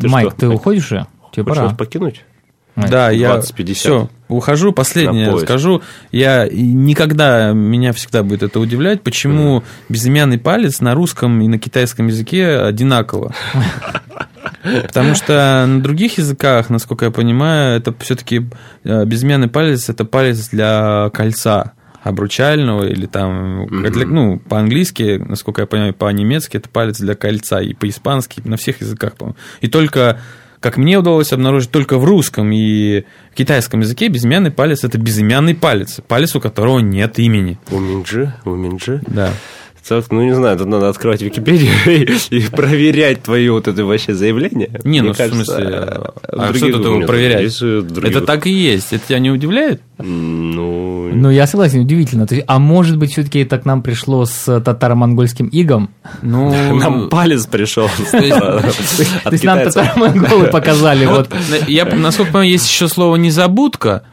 [0.00, 1.06] Ты Майк, что, ты уходишь уже?
[1.32, 1.68] Тебе Хочешь пора.
[1.68, 1.76] нас
[2.80, 2.90] Майк.
[2.90, 3.74] Да, я 20-50.
[3.74, 4.72] все, ухожу.
[4.72, 5.82] Последнее скажу.
[6.12, 12.08] Я никогда, меня всегда будет это удивлять, почему безымянный палец на русском и на китайском
[12.08, 13.34] языке одинаково.
[14.82, 18.46] Потому что на других языках, насколько я понимаю, это все-таки
[18.84, 21.72] безымянный палец это палец для кольца
[22.02, 27.74] обручального или там, для- ну, по-английски, насколько я понимаю, по-немецки это палец для кольца, и
[27.74, 29.36] по-испански, на всех языках, по-моему.
[29.60, 30.18] И только,
[30.60, 33.04] как мне удалось обнаружить, только в русском и
[33.34, 37.58] китайском языке безымянный палец это безымянный палец, палец, у которого нет имени.
[37.70, 39.02] У Минджи, у Минджи.
[39.06, 39.30] Да.
[40.10, 41.72] Ну, не знаю, тут надо открывать Википедию
[42.30, 44.70] и, проверять твое вот это вообще заявление.
[44.84, 47.58] Не, ну, в смысле, а а что тут его проверять?
[47.60, 48.92] э, Это так и есть.
[48.92, 49.82] Это тебя не удивляет?
[49.98, 52.26] Ну, Ну, я согласен, удивительно.
[52.26, 55.90] То есть, а может быть, все-таки это к нам пришло с татаро-монгольским игом?
[56.22, 57.88] Ну, нам палец пришел.
[58.10, 61.06] То есть, нам татаро-монголы показали.
[61.06, 64.04] вот, Вот, я, насколько понимаю, есть еще слово «незабудка».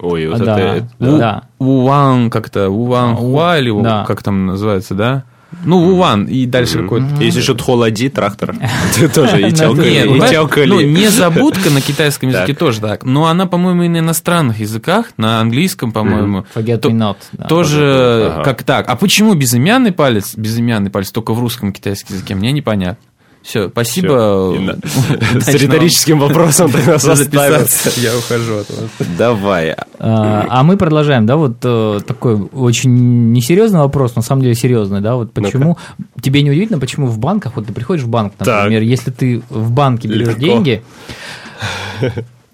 [0.00, 0.88] Ой, вот Да, это...
[0.98, 1.08] да.
[1.14, 1.42] У- Да.
[1.58, 4.04] Уван как-то, Уван Хуа или Да.
[4.06, 5.24] как там называется, да?
[5.64, 7.06] Ну, Уван, и дальше какой-то...
[7.22, 8.54] Есть еще тхолади, трактор.
[8.94, 13.04] Ты тоже и тёлка ну, незабудка на китайском языке тоже так.
[13.04, 17.16] Но она, по-моему, и на иностранных языках, на английском, по-моему, Forget me not.
[17.48, 18.88] тоже как так.
[18.88, 23.04] А почему безымянный палец, безымянный палец только в русском и китайском языке, мне непонятно.
[23.42, 24.54] Все, спасибо.
[24.58, 24.76] На-
[25.40, 27.16] С риторическим вопросом оставил.
[27.16, 29.08] записаться, я ухожу от вас.
[29.18, 29.74] Давай.
[29.98, 35.00] А, а мы продолжаем, да, вот э, такой очень несерьезный вопрос, на самом деле серьезный,
[35.00, 35.78] да, вот почему,
[36.20, 38.46] тебе не удивительно, почему в банках, вот ты приходишь в банк, Так.
[38.64, 40.40] например, если ты в банке берешь Легко.
[40.40, 40.82] деньги,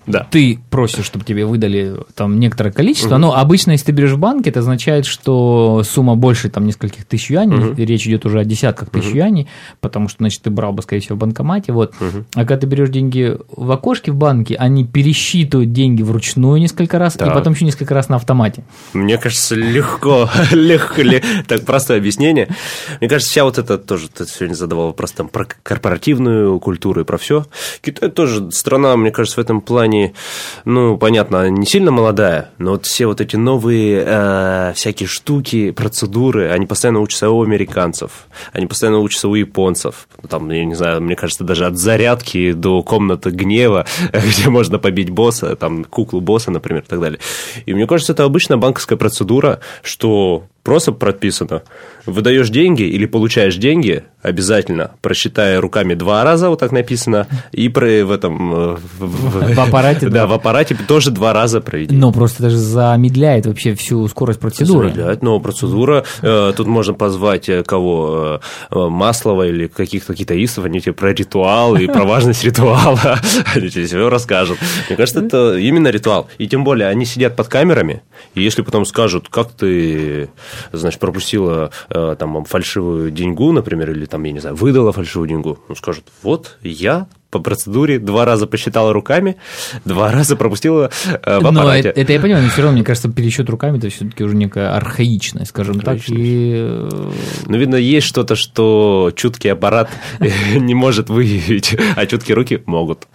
[0.07, 0.27] Да.
[0.31, 4.51] ты просишь, чтобы тебе выдали там некоторое количество, но обычно, если ты берешь в банке,
[4.51, 9.15] это означает, что сумма больше там нескольких тысяч юаней, речь идет уже о десятках тысяч
[9.15, 9.49] юаней,
[9.81, 11.95] потому что, значит, ты брал бы, скорее всего, в банкомате, вот.
[12.35, 17.17] А когда ты берешь деньги в окошке в банке, они пересчитывают деньги вручную несколько раз,
[17.17, 17.35] и Так.
[17.35, 18.65] потом еще несколько раз на автомате.
[18.93, 21.03] Мне кажется, легко, легко
[21.47, 22.49] так простое объяснение.
[23.01, 27.05] Мне кажется, вся вот это тоже, ты сегодня задавал вопрос там про корпоративную культуру и
[27.05, 27.47] про все.
[27.83, 29.96] Китай тоже страна, мне кажется, в этом плане,
[30.65, 36.51] ну, понятно, не сильно молодая, но вот все вот эти новые э, всякие штуки, процедуры,
[36.51, 40.09] они постоянно учатся у американцев, они постоянно учатся у японцев.
[40.29, 45.11] Там, я не знаю, мне кажется, даже от зарядки до комнаты гнева, где можно побить
[45.11, 47.21] босса, там, куклу босса, например, и так далее.
[47.67, 51.63] И мне кажется, это обычная банковская процедура, что просто прописано.
[52.07, 58.05] Выдаешь деньги или получаешь деньги, обязательно просчитая руками два раза, вот так написано, и про,
[58.05, 58.53] в этом...
[58.53, 61.95] э, В, В аппарате Да, в аппарате тоже два раза проведи.
[61.95, 64.91] Но просто это же замедляет вообще всю скорость процедуры.
[64.91, 68.41] Замедлять, но процедура, э, тут можно позвать э, кого,
[68.71, 73.21] Маслова или каких-то китаистов, они тебе про ритуал и про важность ритуала,
[73.55, 74.59] они тебе все расскажут.
[74.89, 76.29] Мне кажется, это именно ритуал.
[76.39, 78.03] И тем более, они сидят под камерами,
[78.35, 80.29] и если потом скажут, как ты,
[80.73, 85.59] значит, пропустила э, там фальшивую деньгу, например, или там, я не знаю, выдала фальшивую деньгу,
[85.69, 89.37] ну, скажут, вот, я по процедуре два раза посчитала руками,
[89.85, 91.89] два раза пропустила э, в Но аппарате.
[91.91, 94.75] это, это я понимаю, но все равно, мне кажется, пересчет руками это все-таки уже некая
[94.75, 95.99] архаичность, скажем так.
[96.09, 97.11] И э,
[97.47, 99.91] Ну, видно, есть что-то, что чуткий аппарат
[100.55, 103.07] не может выявить, а чуткие руки могут.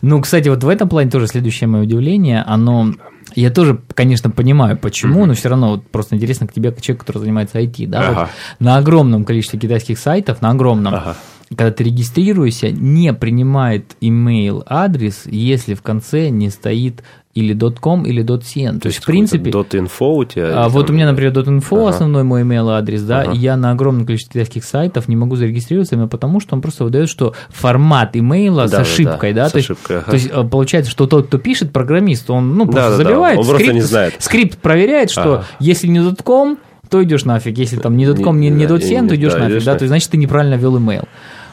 [0.00, 2.94] Ну, кстати, вот в этом плане тоже следующее мое удивление, оно...
[3.34, 7.00] Я тоже, конечно, понимаю, почему, но все равно вот просто интересно к тебе, как человек,
[7.04, 8.30] который занимается IT, да, вот Ага.
[8.58, 11.16] на огромном количестве китайских сайтов, на огромном, Ага.
[11.50, 17.02] когда ты регистрируешься, не принимает email адрес, если в конце не стоит
[17.38, 18.80] или .com, или .cn.
[18.80, 19.50] То, есть, в принципе...
[19.50, 20.64] .info у тебя?
[20.64, 21.90] А вот там- у меня, например, .info Ага.
[21.90, 23.32] основной мой email адрес, да, Ага.
[23.32, 26.84] и я на огромном количестве китайских сайтов не могу зарегистрироваться именно потому, что он просто
[26.84, 30.06] выдает, что формат имейла с Да, да, ошибкой, да, да, с то, есть, ошибкой, ага.
[30.10, 33.04] то есть э, получается, что тот, кто пишет, программист, он ну просто Да, да, да,
[33.10, 34.14] забивает, он просто скрипт, не знает.
[34.18, 35.44] скрипт проверяет, что Ага.
[35.60, 36.58] если не .com,
[36.90, 37.58] то идешь нафиг.
[37.58, 39.74] Если там не .com, не, не Да, .cn, то идешь да, нафиг, идешь да, то
[39.74, 39.82] нафиг.
[39.82, 41.04] есть, значит, ты неправильно ввел имейл.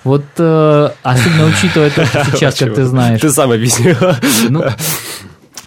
[0.05, 3.95] Вот, э, особенно учитывая то, что сейчас, как ты знаешь, Ты сам объяснил.
[4.49, 4.63] ну,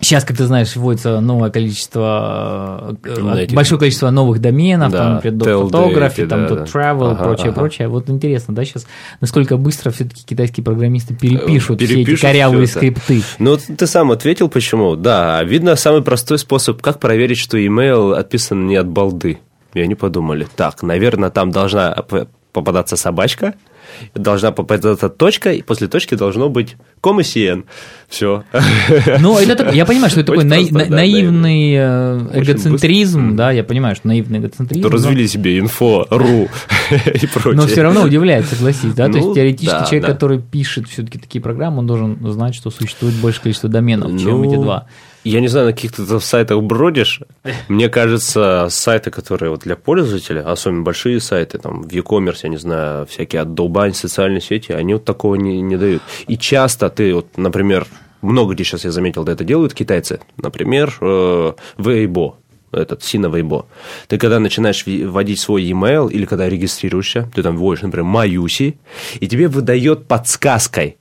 [0.01, 4.99] Сейчас, как ты знаешь, вводится новое количество, э, Именно этих- большое количество новых доменов, Да,
[4.99, 6.55] там, например, Date, там, да.
[6.65, 7.55] Travel, Ага, прочее, ага.
[7.61, 7.89] прочее.
[7.89, 8.87] Вот интересно, да, сейчас,
[9.21, 12.73] насколько быстро все-таки китайские программисты перепишут, все эти перепишут корявые это.
[12.73, 13.23] скрипты.
[13.39, 14.97] Ну, ты сам ответил, почему.
[14.97, 19.39] Да, видно, самый простой способ, как проверить, что email отписан не от балды.
[19.75, 21.97] И они подумали, так, наверное, там должна
[22.53, 23.55] попадаться собачка,
[24.15, 27.65] должна попадаться точка, и после точки должно быть ком и CN.
[28.09, 28.45] Все.
[29.21, 33.37] Ну, это так- я понимаю, что это такой Очень просто, на- да, наивный э, эгоцентризм,
[33.37, 34.83] да, я понимаю, что наивный эгоцентризм.
[34.83, 36.49] То но- развели себе инфо, ру
[36.91, 37.55] и прочее.
[37.55, 39.07] Но все равно удивляет, согласись, да?
[39.07, 40.13] То Ну, есть теоретически да, человек, да.
[40.13, 44.45] который пишет все-таки такие программы, он должен знать, что существует большее количество доменов, чем Ну,
[44.51, 44.87] эти два.
[45.25, 47.21] Я не знаю, на каких ты сайтах бродишь.
[47.69, 52.57] Мне кажется, сайты, которые вот для пользователя, особенно большие сайты, там в e-commerce, я не
[52.57, 56.03] знаю, всякие отдолбань, социальные сети, они вот такого не, не дают.
[56.27, 57.87] И часто ты, вот, например,
[58.23, 60.21] много где сейчас я заметил, да, это делают китайцы.
[60.37, 62.35] Например, э, Weibo,
[62.73, 63.65] этот Сина Weibo.
[64.09, 68.77] Ты когда начинаешь вводить свой e-mail или когда регистрируешься, ты там вводишь, например, Маюси,
[69.21, 70.97] и тебе выдает подсказкой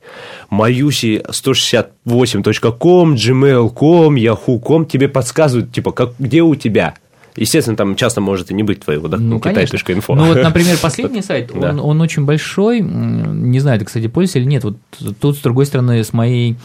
[0.50, 6.96] Маюси 168.com, gmail.com, yahoo.com, тебе подсказывают, типа, как, где у тебя.
[7.36, 9.78] Естественно, там часто может и не быть твоего, да, Ну, конечно.
[9.78, 10.16] китай.инфо.
[10.16, 11.70] Ну, вот, например, последний сайт, Да.
[11.70, 14.78] он, он очень большой, не знаю, ты, кстати, пользуешься или нет, вот
[15.22, 16.56] тут, с другой стороны, с моей,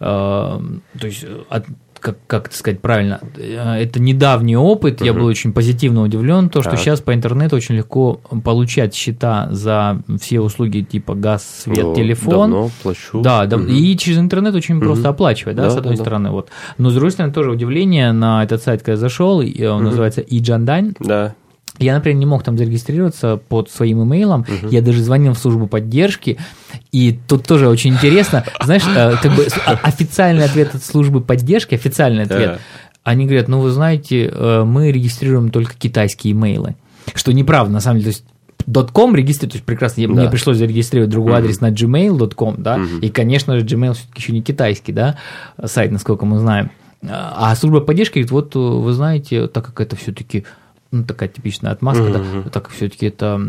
[0.00, 0.60] э, то
[1.02, 1.66] есть, от-
[2.00, 6.60] как, как это сказать правильно, э, это недавний опыт, я был очень позитивно удивлен, то,
[6.62, 6.80] что Так.
[6.80, 12.50] сейчас по интернету очень легко получать счета за все услуги типа газ, свет, Ну, телефон.
[12.50, 13.20] Давно плачу.
[13.22, 13.68] Да, да, Мгм.
[13.68, 16.04] и через интернет очень просто оплачивать, да, Да, с одной да, да.
[16.04, 16.48] стороны, вот.
[16.78, 20.20] Но с другой стороны, тоже удивление на этот сайт, когда я зашел, и он называется
[20.20, 21.34] Иджандань, Да.
[21.78, 26.38] Я, например, не мог там зарегистрироваться под своим имейлом, я даже звонил в службу поддержки,
[26.92, 31.74] и тут тоже очень интересно, знаешь, э, как бы о- официальный ответ от службы поддержки,
[31.74, 32.60] официальный ответ,
[33.04, 36.74] они говорят, ну вы знаете, э, мы регистрируем только китайские имейлы,
[37.14, 38.24] что неправда, на самом деле, то есть
[38.92, 40.12] .com регистрирует, то есть прекрасно, Да.
[40.12, 44.42] мне пришлось зарегистрировать другой адрес на gmail.com, да, и, конечно же, Gmail все-таки еще не
[44.42, 45.16] китайский, да,
[45.64, 46.70] сайт, насколько мы знаем.
[47.08, 50.44] А служба поддержки говорит, вот э, вы знаете, так как это все-таки
[50.92, 52.20] ну, такая типичная отмазка, да,
[52.50, 53.40] так как все-таки это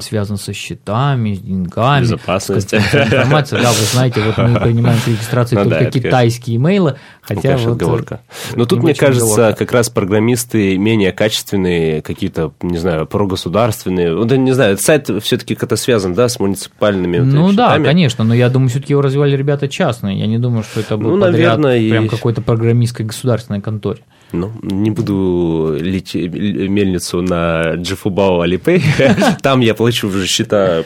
[0.00, 2.74] связано со счетами, с деньгами, Безопасность.
[2.74, 3.62] информацией.
[3.62, 6.00] Да, вы знаете, вот мы принимаем к регистрации Ну да, только конечно.
[6.00, 7.80] китайские имейлы, Ну, хотя конечно, вот...
[7.80, 8.20] э, отговорка.
[8.54, 9.58] Но тут, мне кажется, отговорка.
[9.58, 14.14] как раз программисты менее качественные, какие-то, не знаю, прогосударственные.
[14.14, 17.84] Вот, я не знаю, сайт все-таки как-то связан, да, с муниципальными вот Ну да, счетами.
[17.84, 20.18] конечно, но я думаю, все-таки его развивали ребята частные.
[20.18, 24.00] Я не думаю, что это был Ну, подряд наверное, и- прям какой-то программистской государственной конторе.
[24.32, 28.82] Ну, не буду лить мельницу на Джифубао Алипей.
[29.42, 30.84] Там я плачу уже счета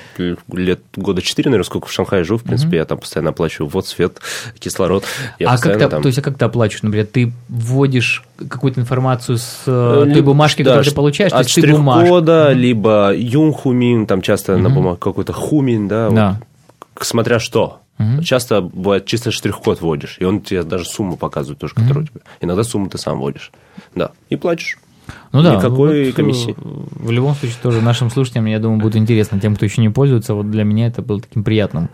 [0.52, 3.86] лет года 4, наверное, сколько в Шанхае живу, в принципе, я там постоянно плачу вот
[3.86, 4.18] свет,
[4.58, 5.04] кислород.
[5.44, 6.82] А как ты, там- то есть, а как ты оплачиваешь?
[6.82, 11.38] Например, ты вводишь какую-то информацию с э, Э, той бумажки, да, которую ты получаешь, то
[11.38, 16.10] от есть ты штрих-кода, либо юнхумин, там часто на бумаге какой-то хумин, да,
[17.00, 17.80] смотря что.
[18.22, 22.20] Часто бывает чисто штрих-код вводишь, и он тебе даже сумму показывает тоже, которую у тебя.
[22.40, 23.52] Иногда сумму ты сам вводишь.
[23.94, 24.78] Да, и платишь.
[25.32, 26.54] Ну да, Никакой вот, э, комиссии.
[26.56, 29.38] В любом случае, тоже нашим слушателям, я думаю, будет интересно.
[29.38, 31.88] Тем, кто еще не пользуется, вот для меня это было таким приятным.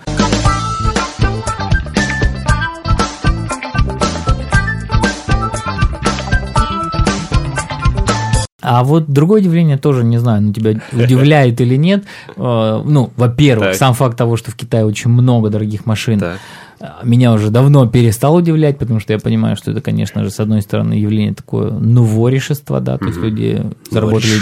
[8.62, 12.04] А вот другое удивление тоже, не знаю, ну, тебя удивляет или нет.
[12.36, 16.38] Э, Ну, во-первых, сам факт того, что в Китае очень много дорогих машин, Так.
[16.80, 20.38] а, меня уже давно перестал удивлять, потому что я понимаю, что это, конечно же, с
[20.40, 24.38] одной стороны, явление такое новоришество, да, то есть люди заработали,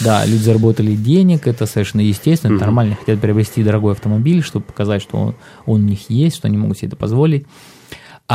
[0.00, 5.16] да, люди заработали денег, это совершенно естественно, нормально, хотят приобрести дорогой автомобиль, чтобы показать, что
[5.18, 5.34] он,
[5.66, 7.46] он у них есть, что они могут себе это позволить.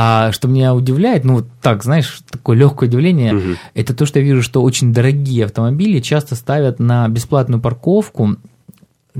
[0.00, 4.24] А что меня удивляет, ну, вот так, знаешь, такое легкое удивление, это то, что я
[4.24, 8.36] вижу, что очень дорогие автомобили часто ставят на бесплатную парковку,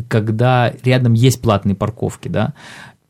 [0.07, 2.55] когда рядом есть платные парковки, да.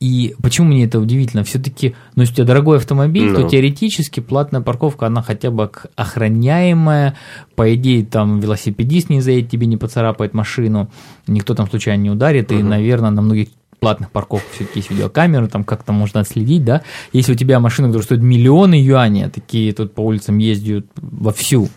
[0.00, 1.44] И почему мне это удивительно?
[1.44, 3.48] Все-таки, ну, если у тебя дорогой автомобиль, то Ну.
[3.50, 7.16] теоретически платная парковка, она хотя бы охраняемая,
[7.54, 10.88] по идее, там велосипедист не заедет, тебе не поцарапает машину,
[11.26, 13.48] никто там случайно не ударит, и, наверное, на многих
[13.79, 16.83] платных парковках все-таки есть видеокамеры, там как-то можно отследить, да.
[17.12, 21.68] Если у тебя машина, которая стоит миллионы юаней, а такие тут по улицам ездят вовсю,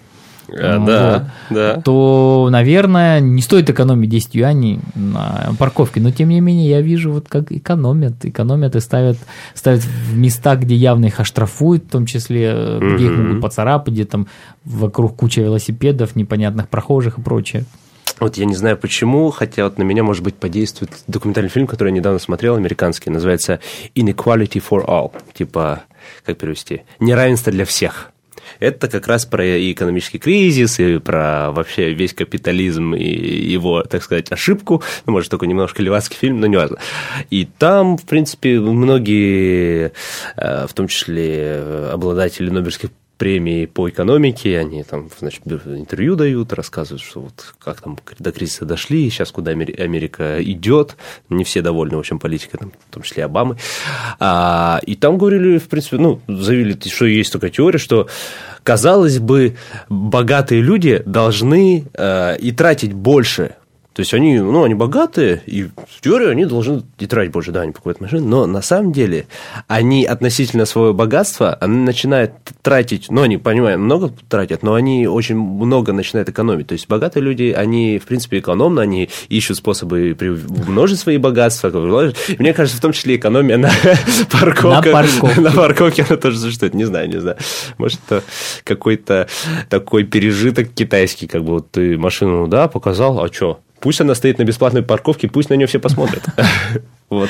[0.54, 1.82] А, да, да.
[1.82, 6.02] то, наверное, не стоит экономить 10 юаней на парковке.
[6.02, 9.18] Но, тем не менее, я вижу, вот как экономят, экономят и ставят,
[9.54, 14.06] ставят в места, где явно их оштрафуют, в том числе, где их могут поцарапать, где
[14.06, 14.28] там
[14.66, 17.64] вокруг куча велосипедов, непонятных прохожих и прочее.
[18.22, 21.90] Вот я не знаю почему, хотя вот на меня, может быть, подействует документальный фильм, который
[21.90, 23.60] я недавно смотрел, американский, называется
[23.96, 25.12] Inequality for All.
[25.34, 25.84] Типа,
[26.24, 26.84] как перевести?
[27.00, 28.12] Неравенство для всех.
[28.60, 34.04] Это как раз про и экономический кризис, и про вообще весь капитализм и его, так
[34.04, 34.84] сказать, ошибку.
[35.08, 36.78] Ну, может, только немножко левацкий фильм, но не важно.
[37.32, 39.94] И там, в принципе, многие,
[40.36, 42.92] э, в том числе обладатели Нобелевских
[43.22, 48.66] премии по экономике, они там, значит, интервью дают, рассказывают, что вот как там до кризиса
[48.66, 50.98] дошли, сейчас куда Америка идет,
[51.30, 53.58] не все довольны, в общем, политикой, там, в том числе Обамы.
[54.20, 58.08] А, и там говорили, в принципе, ну, заявили, что есть такая теория, что,
[58.64, 59.56] казалось бы,
[59.88, 63.54] богатые люди должны э, и тратить больше
[63.94, 67.62] то есть они, ну, они богатые, и в теории они должны и тратить больше, да,
[67.62, 69.28] они покупают машины, но на самом деле
[69.68, 72.32] они относительно своего богатства, они начинают
[72.62, 76.68] тратить, ну, они, понимаю, много тратят, но они очень много начинают экономить.
[76.68, 80.16] То есть богатые люди, они, в принципе, экономны, они ищут способы
[80.66, 81.70] умножить свои богатства.
[82.40, 83.72] Мне кажется, в том числе экономия на
[84.32, 84.86] парковках.
[84.86, 85.42] На парковке.
[85.42, 87.36] На парковке она тоже существует, не знаю, не знаю.
[87.78, 88.24] Может, это
[88.64, 89.28] какой-то
[89.70, 93.60] такой пережиток китайский, как бы вот ты машину, да, показал, а что?
[93.82, 96.24] Пусть она стоит на бесплатной парковке, пусть на нее все посмотрят.
[97.12, 97.30] Вот,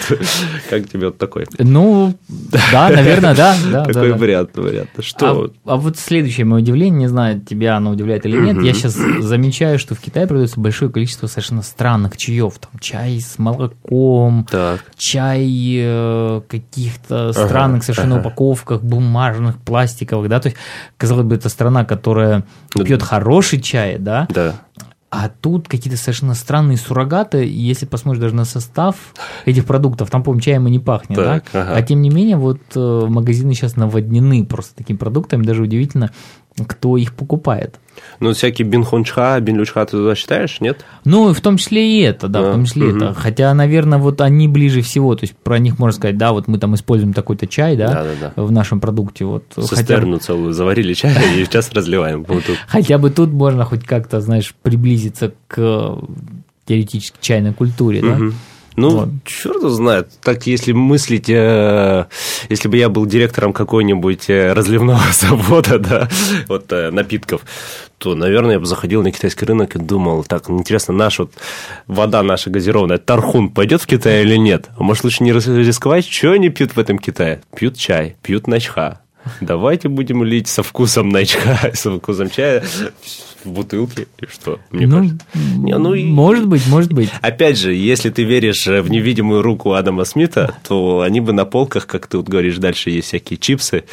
[0.69, 1.47] как тебе вот такой?
[1.57, 2.13] Ну,
[2.71, 3.55] да, наверное, да.
[3.71, 4.89] да, вариант, вариант?
[4.99, 5.51] Что?
[5.65, 8.93] А, а вот следующее мое удивление, не знаю, тебя оно удивляет или нет, я сейчас
[8.93, 12.59] замечаю, что в Китае продается большое количество совершенно странных чаев.
[12.59, 14.45] Там чай с молоком,
[14.97, 15.49] чай
[15.79, 20.59] э, каких-то странных совершенно упаковках, бумажных, пластиковых, да, то есть,
[20.97, 22.43] казалось бы, это страна, которая
[22.75, 24.61] пьет хороший чай, да, да
[25.11, 28.95] а тут какие-то совершенно странные суррогаты, если посмотришь даже на состав
[29.45, 31.61] этих продуктов, там, по-моему, чаем и не пахнет, так, да?
[31.61, 31.75] Ага.
[31.75, 36.11] А тем не менее, вот э, магазины сейчас наводнены просто такими продуктами, даже удивительно,
[36.65, 37.79] кто их покупает.
[38.19, 40.85] Ну, всякие бинхончха, бинлючха ты туда считаешь, нет?
[41.05, 42.97] Ну, в том числе и это, да, а, в том числе угу.
[42.97, 43.13] это.
[43.13, 46.57] Хотя, наверное, вот они ближе всего, то есть про них можно сказать, да, вот мы
[46.57, 48.43] там используем такой-то чай, да, да, да, да.
[48.43, 49.25] в нашем продукте.
[49.25, 50.25] Вот, Цистерну хотя...
[50.25, 52.25] целую заварили чай и сейчас разливаем.
[52.67, 55.97] Хотя бы тут можно хоть как-то, знаешь, приблизиться к
[56.65, 58.17] теоретически чайной культуре, да.
[58.75, 59.09] Ну, вот.
[59.25, 60.09] черт знает.
[60.21, 62.05] Так, если мыслить, э,
[62.49, 66.09] если бы я был директором какой-нибудь э, разливного завода, да,
[66.47, 67.41] вот э, напитков,
[67.97, 71.33] то, наверное, я бы заходил на китайский рынок и думал, так, интересно, наша вот
[71.87, 74.69] вода наша газированная, Тархун пойдет в Китай или нет?
[74.77, 76.07] А может, лучше не рисковать?
[76.07, 77.41] Что они пьют в этом Китае?
[77.55, 79.01] Пьют чай, пьют начха.
[79.39, 82.63] Давайте будем лить со вкусом начха, со вкусом чая
[83.45, 84.59] в бутылке, и что?
[84.71, 87.09] Мне ну, Не, ну, может быть, может быть.
[87.21, 91.87] Опять же, если ты веришь в невидимую руку Адама Смита, то они бы на полках,
[91.87, 93.83] как ты вот говоришь, дальше есть всякие чипсы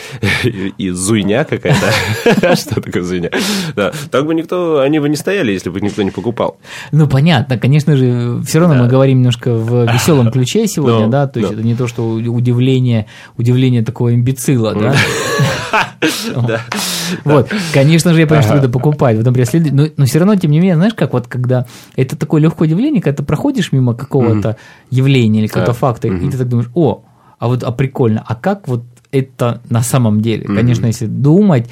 [0.44, 2.57] и зуйня какая-то.
[2.57, 3.30] Что такое зуйня?
[3.74, 6.59] Да, так бы никто, они бы не стояли, если бы никто не покупал.
[6.92, 11.40] Ну, понятно, конечно же, все равно мы говорим немножко в веселом ключе сегодня, да, то
[11.40, 14.74] есть это не то, что удивление, удивление такого имбецила,
[16.34, 16.61] да?
[17.24, 19.16] Вот, конечно же, я понимаю, что надо покупать.
[19.45, 19.74] Преследует.
[19.74, 21.66] Но, но все равно, тем не менее, знаешь, как вот когда
[21.97, 24.57] это такое легкое удивление, когда ты проходишь мимо какого-то
[24.91, 27.03] явления или какого-то факта, и ты так думаешь, о,
[27.39, 30.45] а вот а прикольно, а как вот это на самом деле?
[30.45, 31.68] Конечно, если думать,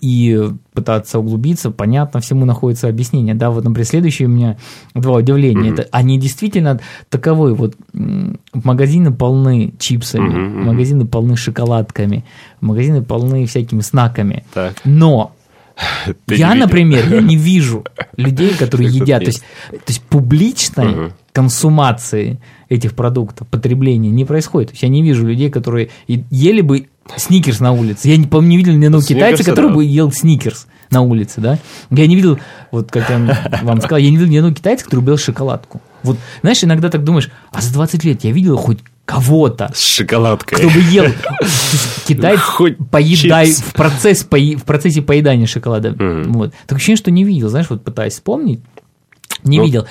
[0.00, 3.34] и пытаться углубиться, понятно, всему находится объяснение.
[3.34, 4.58] Да, вот, например, следующее у меня
[4.94, 5.70] два удивления.
[5.70, 5.72] Mm-hmm.
[5.72, 7.54] Это они действительно таковы.
[7.54, 7.74] Вот
[8.52, 10.64] магазины полны чипсами, mm-hmm.
[10.64, 12.24] магазины полны шоколадками,
[12.60, 14.44] магазины полны всякими снаками.
[14.52, 14.74] Так.
[14.84, 15.32] Но
[16.28, 17.84] я, например, я не вижу
[18.16, 19.20] людей, которые едят.
[19.20, 24.70] То есть, то есть публичной консумации этих продуктов, потребления не происходит.
[24.70, 28.08] То есть я не вижу людей, которые ели бы сникерс на улице.
[28.08, 31.58] Я не, по не видел ни одного китайца, который бы ел сникерс на улице, да.
[31.90, 32.38] Я не видел,
[32.70, 33.18] вот как я
[33.62, 35.80] вам сказал, я не видел ни одного китайца, который бы ел шоколадку.
[36.02, 39.70] Вот, знаешь, иногда так думаешь, а за 20 лет я видел хоть кого-то.
[39.72, 40.58] С шоколадкой.
[40.58, 41.06] Кто бы ел.
[42.06, 42.36] Китай
[42.90, 45.90] поедай в, процесс, в процессе поедания шоколада.
[45.90, 46.32] Угу.
[46.32, 46.54] Вот.
[46.66, 48.60] Так ощущение, что не видел, знаешь, вот пытаясь вспомнить,
[49.46, 49.86] не ну, видел.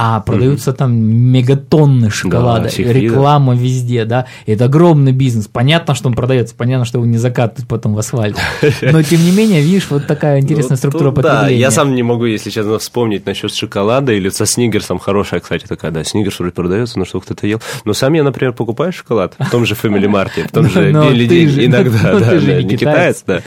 [0.00, 3.64] А продаются там мегатонны шоколада, да, реклама видов.
[3.64, 7.94] везде, да, это огромный бизнес, понятно, что он продается, понятно, что его не закатывают потом
[7.94, 8.36] в асфальт,
[8.82, 11.46] но тем не менее, видишь, вот такая интересная ну, структура потребления.
[11.46, 15.66] Да, я сам не могу, если честно, вспомнить насчет шоколада или со снигерсом, хорошая, кстати,
[15.66, 19.34] такая, да, снигерс вроде продается, но что кто-то ел, но сам я, например, покупаю шоколад
[19.36, 23.42] в том же Family Mart, в том же Билли иногда, да, не китаец, да.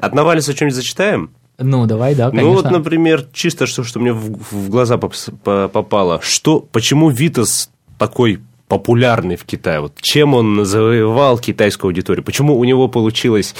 [0.00, 1.30] От Навалиса что-нибудь зачитаем?
[1.58, 2.48] Ну, давай, да, конечно.
[2.48, 6.20] Ну, вот, например, чисто что, что мне в, в глаза попало.
[6.22, 9.80] Что, почему Витас такой популярный в Китае?
[9.80, 12.24] Вот чем он завоевал китайскую аудиторию?
[12.24, 13.54] Почему у него получилось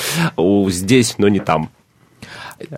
[0.68, 1.68] здесь, но не там?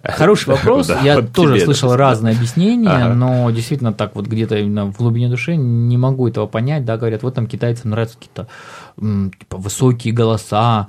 [0.03, 0.89] Хороший вопрос.
[0.89, 1.97] Да, Я вот тоже слышал да.
[1.97, 3.15] разные объяснения, ага.
[3.15, 6.85] но действительно так вот где-то именно в глубине души не могу этого понять.
[6.85, 8.49] Да, говорят, вот там китайцам нравятся какие-то
[9.39, 10.89] типа, высокие голоса,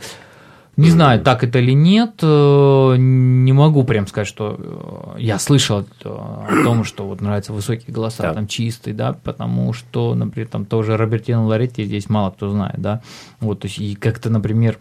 [0.75, 5.85] не знаю, так это или нет, э, не могу прям сказать, что э, я слышал
[6.03, 8.33] о том, что вот нравятся высокие голоса, да.
[8.33, 13.01] там чистые, да, потому что, например, там тоже Робертино Лоретти здесь мало кто знает, да,
[13.39, 14.79] вот, то есть и как-то, например,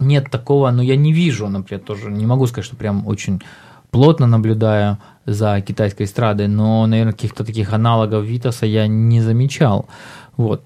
[0.00, 3.40] нет такого, но я не вижу, например, тоже не могу сказать, что прям очень
[3.90, 9.86] плотно наблюдаю за китайской эстрадой, но, наверное, каких-то таких аналогов Витаса я не замечал,
[10.36, 10.62] вот.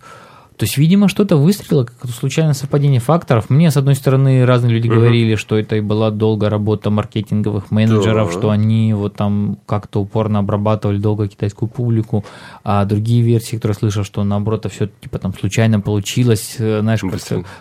[0.59, 3.49] То есть, видимо, что-то выстрелило, как случайное совпадение факторов.
[3.49, 4.97] Мне, с одной стороны, разные люди угу.
[4.97, 8.39] говорили, что это и была долгая работа маркетинговых менеджеров, да.
[8.39, 12.25] что они вот там как-то упорно обрабатывали долго китайскую публику,
[12.65, 17.03] а другие версии, которые слышал, что наоборот, все типа там случайно получилось, э, знаешь,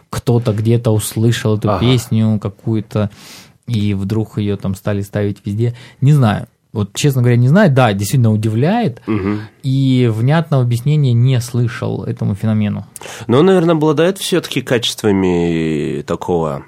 [0.09, 1.79] кто-то где-то услышал эту ага.
[1.79, 3.11] песню какую-то,
[3.67, 5.75] и вдруг ее там стали ставить везде.
[6.01, 6.47] Не знаю.
[6.78, 7.71] Вот, честно говоря, не знаю.
[7.71, 9.01] Да, действительно удивляет.
[9.07, 9.39] Угу.
[9.63, 12.86] И внятного объяснения не слышал этому феномену.
[13.25, 16.65] Но он, наверное, обладает все-таки качествами такого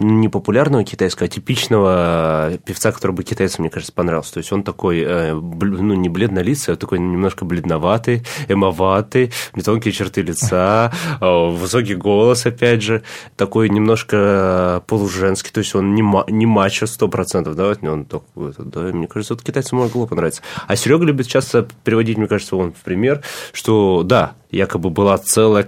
[0.00, 4.34] не популярного китайского, а типичного певца, который бы китайцам, мне кажется, понравился.
[4.34, 9.32] То есть он такой, э, ну, не бледнолицый, а такой немножко бледноватый, эмоватый,
[9.64, 13.02] тонкие черты лица, э, высокий голос, опять же,
[13.36, 19.06] такой немножко полуженский, то есть он не, не мачо 100%, да, он такой, да, мне
[19.06, 20.42] кажется, вот китайцам могло понравиться.
[20.66, 25.64] А Серега любит часто приводить, мне кажется, он в пример, что, да, якобы была целая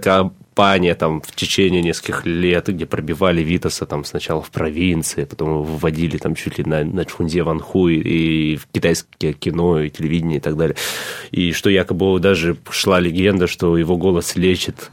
[0.55, 6.17] кампания там в течение нескольких лет, где пробивали Витаса там сначала в провинции, потом выводили
[6.17, 10.39] там чуть ли на, на Чхунзе Ванху и, и в китайское кино и телевидение и
[10.39, 10.77] так далее.
[11.31, 14.91] И что якобы даже шла легенда, что его голос лечит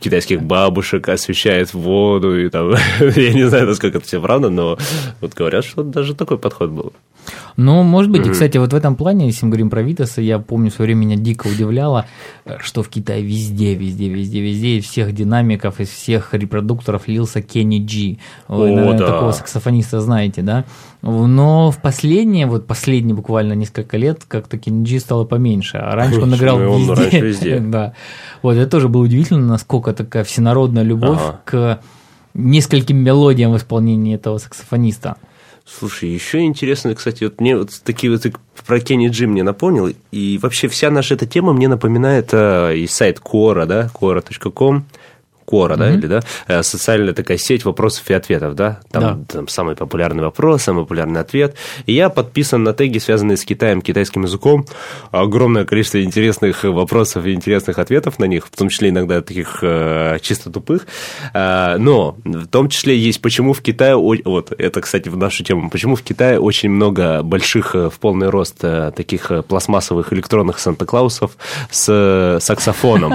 [0.00, 4.76] китайских бабушек, освещает воду и там, я не знаю, насколько это все правда, но
[5.20, 6.92] вот говорят, что даже такой подход был.
[7.56, 8.28] Ну, может быть, mm-hmm.
[8.28, 10.88] и, кстати, вот в этом плане, если мы говорим про Витаса, я помню, в свое
[10.88, 12.06] время меня дико удивляло,
[12.58, 17.84] что в Китае везде, везде, везде, везде из всех динамиков, из всех репродукторов лился Кенни
[17.84, 18.18] Джи.
[18.48, 19.06] Вы, О, наверное, да.
[19.06, 20.64] такого саксофониста знаете, да?
[21.02, 26.20] Но в последние, вот последние буквально несколько лет, как-то Кенни Джи стало поменьше, а раньше
[26.20, 26.94] он играл он везде.
[26.94, 27.58] Раньше везде.
[27.60, 27.94] да.
[28.42, 31.40] Вот, это тоже было удивительно, насколько такая всенародная любовь ага.
[31.44, 31.80] к
[32.34, 35.16] нескольким мелодиям в исполнении этого саксофониста.
[35.78, 38.26] Слушай, еще интересно, кстати, вот мне вот такие вот
[38.66, 42.86] про Кенни Джи мне напомнил, и вообще вся наша эта тема мне напоминает э, и
[42.86, 44.84] сайт Quora, да, quora.com,
[45.50, 45.78] Кора, mm-hmm.
[45.78, 49.34] да, или да, э, социальная такая сеть вопросов и ответов, да, там, да.
[49.34, 51.56] там самый популярный вопрос, самый популярный ответ.
[51.86, 54.64] И я подписан на теги, связанные с Китаем, китайским языком,
[55.10, 60.18] огромное количество интересных вопросов и интересных ответов на них, в том числе иногда таких э,
[60.22, 60.86] чисто тупых.
[61.34, 65.68] Э, но в том числе есть, почему в Китае, вот это, кстати, в нашу тему,
[65.68, 71.32] почему в Китае очень много больших в полный рост таких пластмассовых электронных Санта-Клаусов
[71.70, 73.14] с саксофоном.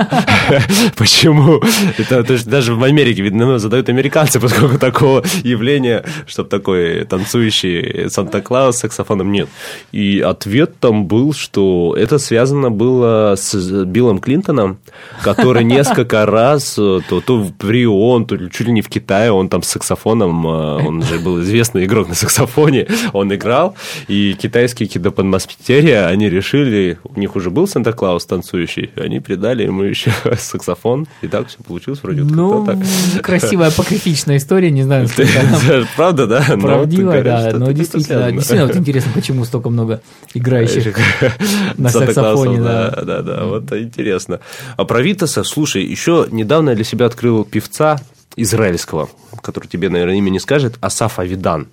[0.97, 1.61] Почему?
[1.97, 8.09] Это то есть даже в Америке, видно, задают американцы, поскольку такого явления, чтобы такой танцующий
[8.09, 9.49] Санта-Клаус с саксофоном нет.
[9.91, 14.78] И ответ там был, что это связано было с Биллом Клинтоном,
[15.23, 19.63] который несколько раз, то, то в Рио, то чуть ли не в Китае, он там
[19.63, 23.76] с саксофоном, э, он же был известный игрок на саксофоне, он играл,
[24.07, 30.11] и китайские кидоподмастерия, они решили, у них уже был Санта-Клаус танцующий, они придали ему еще
[30.38, 32.77] саксофон, и так все получилось вроде ну, так.
[33.21, 35.07] красивая апокрифичная история, не знаю,
[35.95, 36.41] Правда, да?
[36.41, 40.01] Правдивая, да, но действительно, действительно вот интересно, почему столько много
[40.33, 40.97] играющих
[41.77, 42.61] на саксофоне.
[42.61, 44.39] Да, да, да, вот интересно.
[44.77, 47.99] А про Витаса, слушай, еще недавно я для себя открыл певца
[48.35, 49.09] израильского,
[49.41, 51.67] который тебе, наверное, имя не скажет, Асаф Авидан.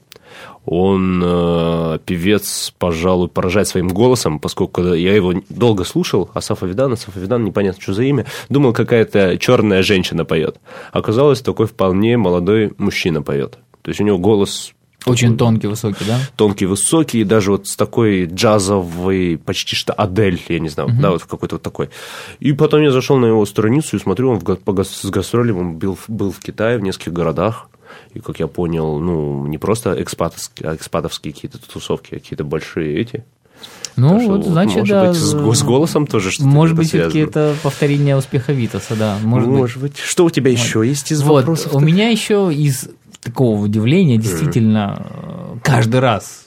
[0.64, 7.16] Он э, певец, пожалуй, поражает своим голосом, поскольку я его долго слушал, Асаф Авидан, Асаф
[7.16, 10.58] Авидан, непонятно, что за имя, думал, какая-то черная женщина поет.
[10.92, 13.58] Оказалось, такой вполне молодой мужчина поет.
[13.82, 14.72] То есть у него голос
[15.04, 16.20] очень тонкий, высокий, да?
[16.36, 21.00] Тонкий, высокий, и даже вот с такой джазовой, почти что Адель, я не знаю, uh-huh.
[21.00, 21.90] да, вот какой-то вот такой.
[22.38, 25.74] И потом я зашел на его страницу и смотрю, он в, по, с гастролем, он
[25.74, 27.68] был, был в Китае, в нескольких городах,
[28.14, 33.00] и, как я понял, ну, не просто экспатовские, а экспатовские какие-то тусовки, а какие-то большие
[33.00, 33.24] эти.
[33.96, 35.08] Ну, так вот, значит, может да.
[35.08, 39.18] быть, с, с голосом тоже что-то Может быть, все-таки это повторение успеха Витаса, да.
[39.22, 39.92] Может, может быть.
[39.92, 40.00] быть.
[40.00, 41.74] Что у тебя еще есть из вот, вопросов?
[41.74, 42.88] У меня еще из
[43.20, 46.46] такого удивления действительно э, каждый раз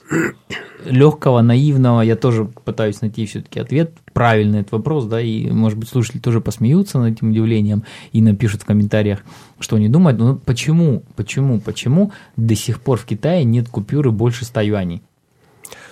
[0.85, 5.89] легкого, наивного, я тоже пытаюсь найти все-таки ответ, правильный этот вопрос, да, и, может быть,
[5.89, 9.19] слушатели тоже посмеются над этим удивлением и напишут в комментариях,
[9.59, 10.19] что они думают.
[10.19, 15.01] Но почему, почему, почему до сих пор в Китае нет купюры больше 100 юаней?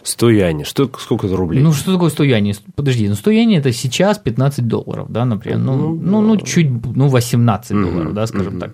[0.04, 0.66] 100 юаней.
[0.66, 1.62] Что, сколько это рублей?
[1.62, 2.56] Ну, что такое 100 юаней?
[2.76, 5.60] Подожди, ну 100 юаней это сейчас 15 долларов, да, например.
[5.60, 7.82] Ну, ну, ну, ну чуть, ну, 18 mm-hmm.
[7.82, 8.60] долларов, да, скажем mm-hmm.
[8.60, 8.74] так.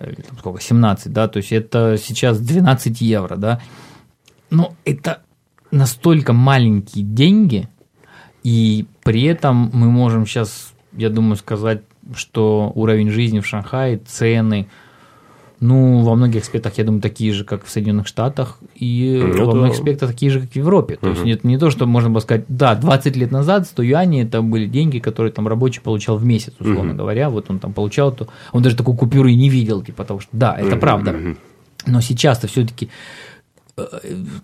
[0.00, 3.60] Или там сколько, 17, да, то есть это сейчас 12 евро, да.
[4.48, 5.22] Но это
[5.70, 7.68] настолько маленькие деньги,
[8.42, 11.82] и при этом мы можем сейчас, я думаю, сказать,
[12.14, 14.68] что уровень жизни в Шанхае, цены,
[15.60, 19.52] ну, во многих аспектах, я думаю, такие же, как в Соединенных Штатах, и ну, во
[19.52, 19.58] да.
[19.58, 20.96] многих аспектах такие же, как в Европе.
[20.96, 21.20] То угу.
[21.20, 24.40] есть это не то, что можно было сказать, да, 20 лет назад 100 юаней это
[24.40, 26.98] были деньги, которые там рабочий получал в месяц, условно угу.
[27.00, 27.28] говоря.
[27.28, 30.56] Вот он там получал, то он даже такой купюры не видел, типа, потому что да,
[30.58, 30.80] это угу.
[30.80, 31.14] правда.
[31.86, 32.88] Но сейчас-то все-таки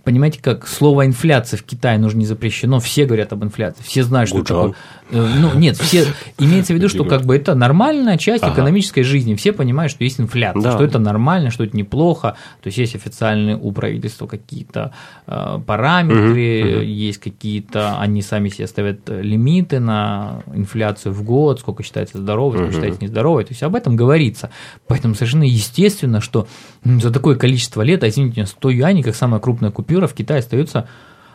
[0.05, 4.28] понимаете, как слово инфляция в Китае нужно не запрещено, все говорят об инфляции, все знают,
[4.28, 4.57] что Гуджан.
[4.57, 4.74] такое.
[5.11, 6.07] Э, ну, нет, все
[6.39, 8.55] имеется в виду, что как бы это нормальная часть ага.
[8.55, 9.34] экономической жизни.
[9.34, 10.72] Все понимают, что есть инфляция, да.
[10.72, 12.37] что это нормально, что это неплохо.
[12.62, 14.93] То есть есть официальные у правительства какие-то
[15.26, 21.82] э, параметры, угу, есть какие-то, они сами себе ставят лимиты на инфляцию в год, сколько
[21.82, 22.74] считается здоровой, сколько угу.
[22.74, 23.45] считается нездоровой.
[23.45, 24.51] То есть об этом говорится.
[24.89, 26.49] Поэтому совершенно естественно, что
[26.84, 30.86] за такое количество лет, а извините, 100 юаней, как самая крупная купюра в Китае остается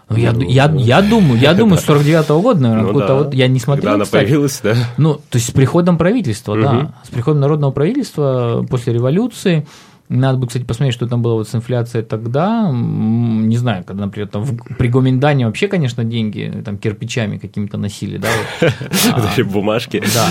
[0.10, 3.16] ну, я, ну, я, я думаю, я думаю, с 49-го года, наверное, ну, да.
[3.16, 3.84] вот я не смотрел.
[3.84, 4.26] Когда она кстати.
[4.26, 4.76] появилась, да?
[4.98, 6.62] Ну, то есть с приходом правительства, угу.
[6.62, 6.92] да.
[7.06, 9.66] С приходом народного правительства после революции
[10.12, 12.70] надо бы, кстати, посмотреть, что там было вот с инфляцией тогда.
[12.72, 18.18] Не знаю, когда, например, там в, при Гоминдане вообще, конечно, деньги там кирпичами какими-то носили,
[18.18, 18.28] да?
[18.60, 19.46] Вот.
[19.52, 20.04] Бумажки.
[20.14, 20.28] Да.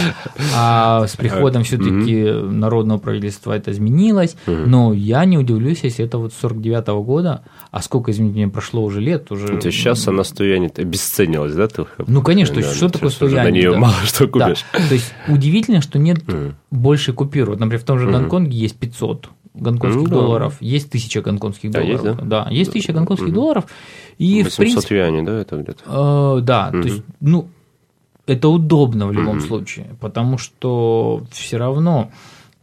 [0.54, 4.36] А с приходом все-таки народного правительства это изменилось.
[4.46, 8.84] Но я не удивлюсь, если это вот с 49 года, а сколько, извините меня, прошло
[8.84, 9.46] уже лет, уже...
[9.46, 11.68] То есть сейчас она стоянет, обесценилась, да?
[12.06, 13.44] Ну, конечно, что такое стояние?
[13.44, 14.64] На нее мало что купишь.
[14.72, 16.18] То есть удивительно, что нет
[16.70, 17.50] больше купюр.
[17.50, 20.66] Вот, например, в том же Гонконге есть 500 гонконгских ну, долларов, да.
[20.66, 22.04] есть тысяча гонконгских да, долларов.
[22.04, 22.44] Есть, да?
[22.44, 23.34] да, есть тысяча гонконгских угу.
[23.34, 23.66] долларов.
[24.18, 26.38] И 800 в принципе, юаней, да, это где-то?
[26.38, 26.82] Э, да, угу.
[26.82, 27.48] то есть, ну,
[28.26, 29.46] это удобно в любом угу.
[29.46, 32.10] случае, потому что все равно,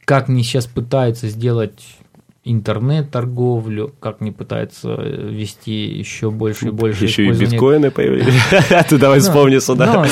[0.06, 1.98] как мне сейчас пытаются сделать
[2.52, 7.06] интернет-торговлю, как не пытается вести еще больше и больше.
[7.06, 8.34] Еще и биткоины появились.
[8.90, 10.06] Ты давай вспомни сюда.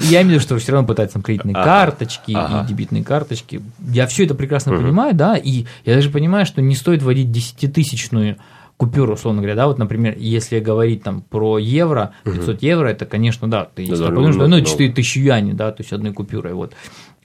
[0.00, 3.60] Я имею в виду, что все равно пытаются там кредитные карточки и дебитные карточки.
[3.92, 8.36] Я все это прекрасно понимаю, да, и я даже понимаю, что не стоит вводить десятитысячную
[8.80, 13.48] купюру, условно говоря, да, вот, например, если говорить там про евро, 500 евро, это, конечно,
[13.48, 16.72] да, ты если подумаешь, ну, 4 тысячи юаней, да, то есть одной купюрой, вот.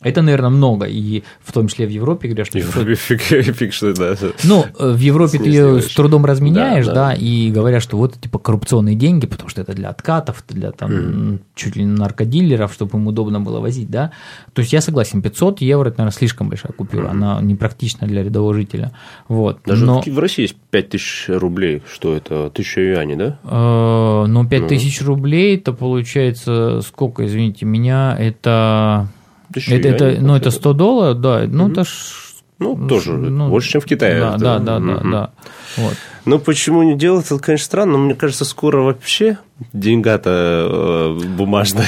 [0.05, 2.59] Это, наверное, много, и в том числе в Европе говорят, что...
[2.95, 4.15] Фиг, фиг, что, да.
[4.43, 7.07] Ну, в Европе ты ее с трудом разменяешь, да, да.
[7.09, 10.91] да, и говорят, что вот, типа, коррупционные деньги, потому что это для откатов, для, там,
[10.91, 11.39] mm.
[11.55, 14.11] чуть ли не наркодилеров, чтобы им удобно было возить, да.
[14.53, 17.09] То есть я согласен, 500 евро– это, наверное, слишком большая купюра, mm.
[17.09, 18.91] она непрактична для рядового жителя,
[19.27, 19.61] вот.
[19.65, 20.03] Даже Но...
[20.05, 23.39] в России есть 5000 рублей, что это, 1000 юаней, да?
[23.43, 25.07] Э, ну, 5000 ну.
[25.07, 29.09] рублей, это получается, сколько, извините меня, это
[29.55, 31.89] это, это, ну, это 100 долларов, да, ну, это ж...
[32.57, 34.19] Ну, тоже ну, больше, чем в Китае.
[34.19, 35.29] Да, да, да, да, да.
[35.75, 35.95] Вот.
[36.23, 39.37] Ну, почему не делать, это, конечно, странно, но мне кажется, скоро вообще
[39.73, 41.87] деньга-то э, бумажная.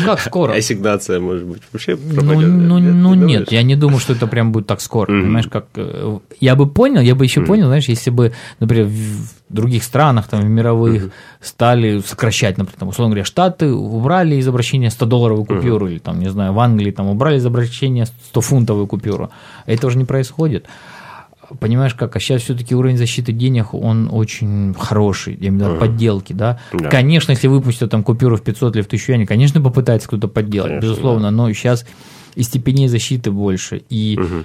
[0.00, 0.52] Ну, как скоро?
[0.52, 2.48] Ассигнация, может быть, вообще пропадет.
[2.48, 5.12] Ну, ну, ну нет, я не думаю, что это прям будет так скоро.
[5.12, 5.22] Mm-hmm.
[5.22, 5.66] Понимаешь, как...
[5.76, 7.46] Э, я бы понял, я бы еще mm-hmm.
[7.46, 11.12] понял, знаешь, если бы, например, в других странах, там, в мировых, mm-hmm.
[11.40, 15.92] стали сокращать, например, там, условно говоря, Штаты убрали из обращения 100-долларовую купюру, mm-hmm.
[15.92, 19.30] или, там, не знаю, в Англии там убрали из обращения 100-фунтовую купюру.
[19.66, 20.66] Это уже не происходит
[21.60, 25.80] понимаешь как, а сейчас все-таки уровень защиты денег, он очень хороший, я имею в виду
[25.80, 26.58] подделки, да?
[26.72, 26.88] да.
[26.88, 30.68] Конечно, если выпустят там купюру в 500 или в 1000 юаней, конечно, попытается кто-то подделать,
[30.68, 31.30] конечно, безусловно, да.
[31.30, 31.86] но сейчас
[32.34, 34.44] и степеней защиты больше, и угу.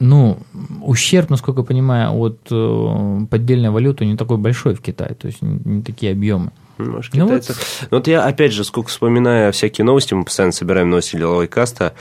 [0.00, 0.38] Ну,
[0.82, 5.42] ущерб, насколько я понимаю, от э, поддельной валюты не такой большой в Китае, то есть
[5.42, 6.52] не такие объемы.
[6.78, 7.44] Может, ну, вот...
[7.48, 11.94] Ну, вот я, опять же, сколько вспоминаю всякие новости, мы постоянно собираем новости деловой каста,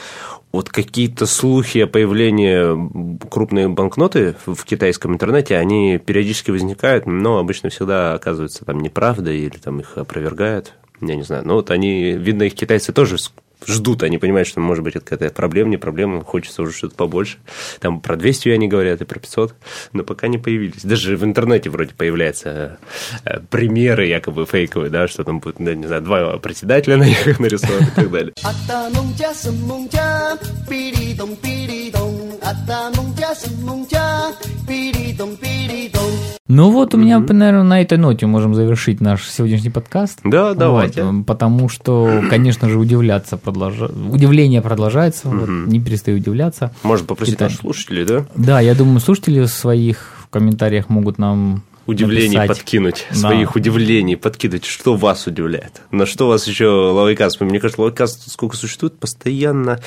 [0.51, 7.69] вот какие-то слухи о появлении крупной банкноты в китайском интернете, они периодически возникают, но обычно
[7.69, 10.73] всегда оказываются там неправда или там их опровергают.
[11.01, 11.45] Я не знаю.
[11.45, 13.17] Но вот они, видно, их китайцы тоже
[13.65, 17.37] ждут, они понимают, что, может быть, это какая-то проблема, не проблема, хочется уже что-то побольше.
[17.79, 19.55] Там про 200 они говорят и про 500,
[19.93, 20.83] но пока не появились.
[20.83, 22.77] Даже в интернете вроде появляются
[23.25, 27.87] э, примеры якобы фейковые, да, что там будет, не знаю, два председателя на них нарисованы
[27.87, 28.33] и так далее.
[36.49, 40.19] Ну вот у меня, наверное, на этой ноте можем завершить наш сегодняшний подкаст.
[40.25, 41.03] Да, давайте.
[41.03, 43.85] Вот, потому что, конечно же, удивляться продолжа...
[43.85, 46.73] удивление продолжается, вот, не перестаю удивляться.
[46.83, 47.47] Можно попросить Итак.
[47.47, 48.25] наших слушателей, да?
[48.35, 52.57] Да, я думаю, слушатели своих в комментариях могут нам Удивлений написать.
[52.59, 53.15] подкинуть, Да.
[53.15, 55.81] своих удивлений подкидывать, что вас удивляет.
[55.89, 57.41] На что вас еще лавайкаст?
[57.41, 59.79] Мне кажется, лавайкаст сколько существует, постоянно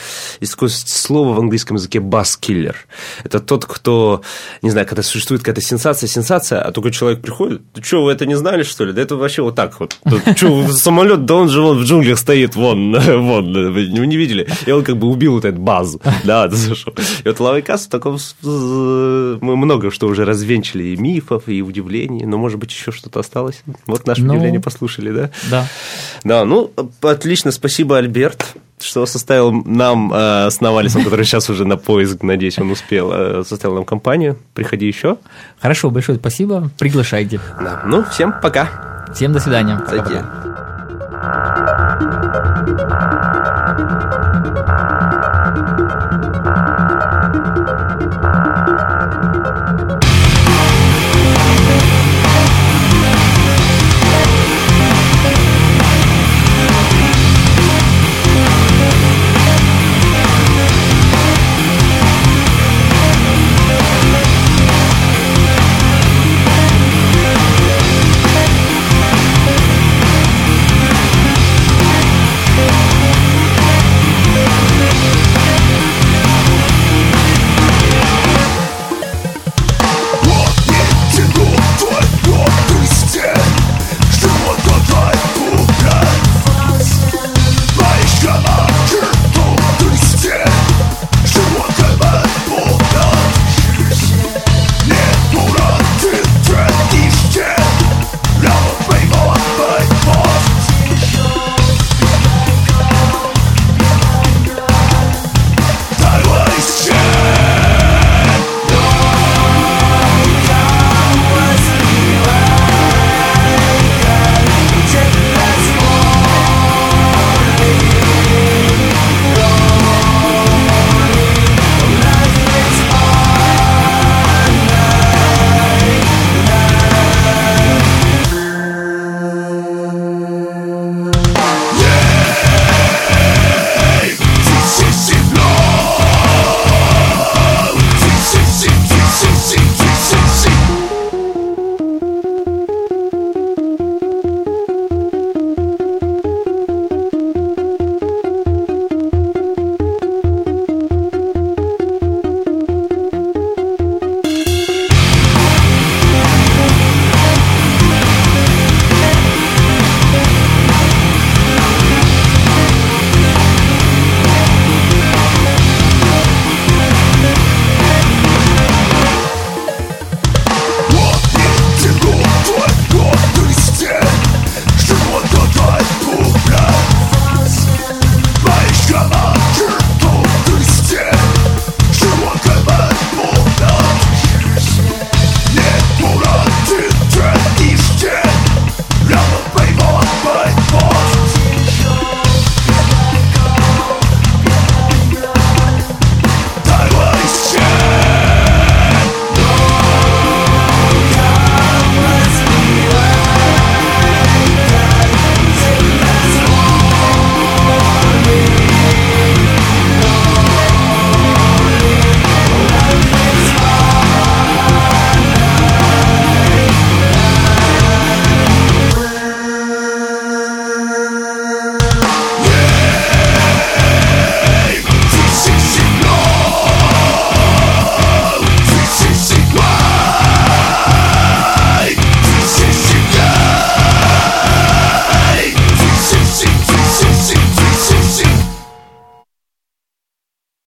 [0.88, 2.76] слово в английском языке баскиллер.
[3.24, 4.22] Это тот, кто,
[4.62, 8.26] не знаю, когда существует какая-то сенсация, сенсация, а только человек приходит, ты что, вы это
[8.26, 8.92] не знали, что ли?
[8.92, 9.96] Да это вообще вот так вот.
[10.36, 14.48] Что, самолет, да он же вон в джунглях стоит, вон, вон, вы не видели?
[14.66, 15.98] И он как бы убил вот этот баз.
[16.24, 16.94] Да, зашел.
[17.24, 18.18] И вот лавайкаст в таком...
[18.42, 23.62] Мы много что уже развенчали, и мифов, и удивлений, но, может быть, еще что-то осталось.
[23.86, 24.34] Вот наше Ну.
[24.34, 25.30] удивление послушали, да?
[25.50, 25.66] Да.
[26.24, 26.70] Да, ну,
[27.02, 32.58] отлично, спасибо, Альберт, что составил нам э, с Навалисом, который сейчас уже на поиск, надеюсь,
[32.58, 34.38] он успел, э, составил нам компанию.
[34.54, 35.18] Приходи еще.
[35.60, 36.70] Хорошо, большое спасибо.
[36.78, 37.40] Приглашайте.
[37.60, 37.82] Да.
[37.86, 39.06] Ну, всем пока.
[39.14, 39.78] Всем до свидания.
[39.78, 40.08] Пока-пока.
[40.08, 40.24] Зайди.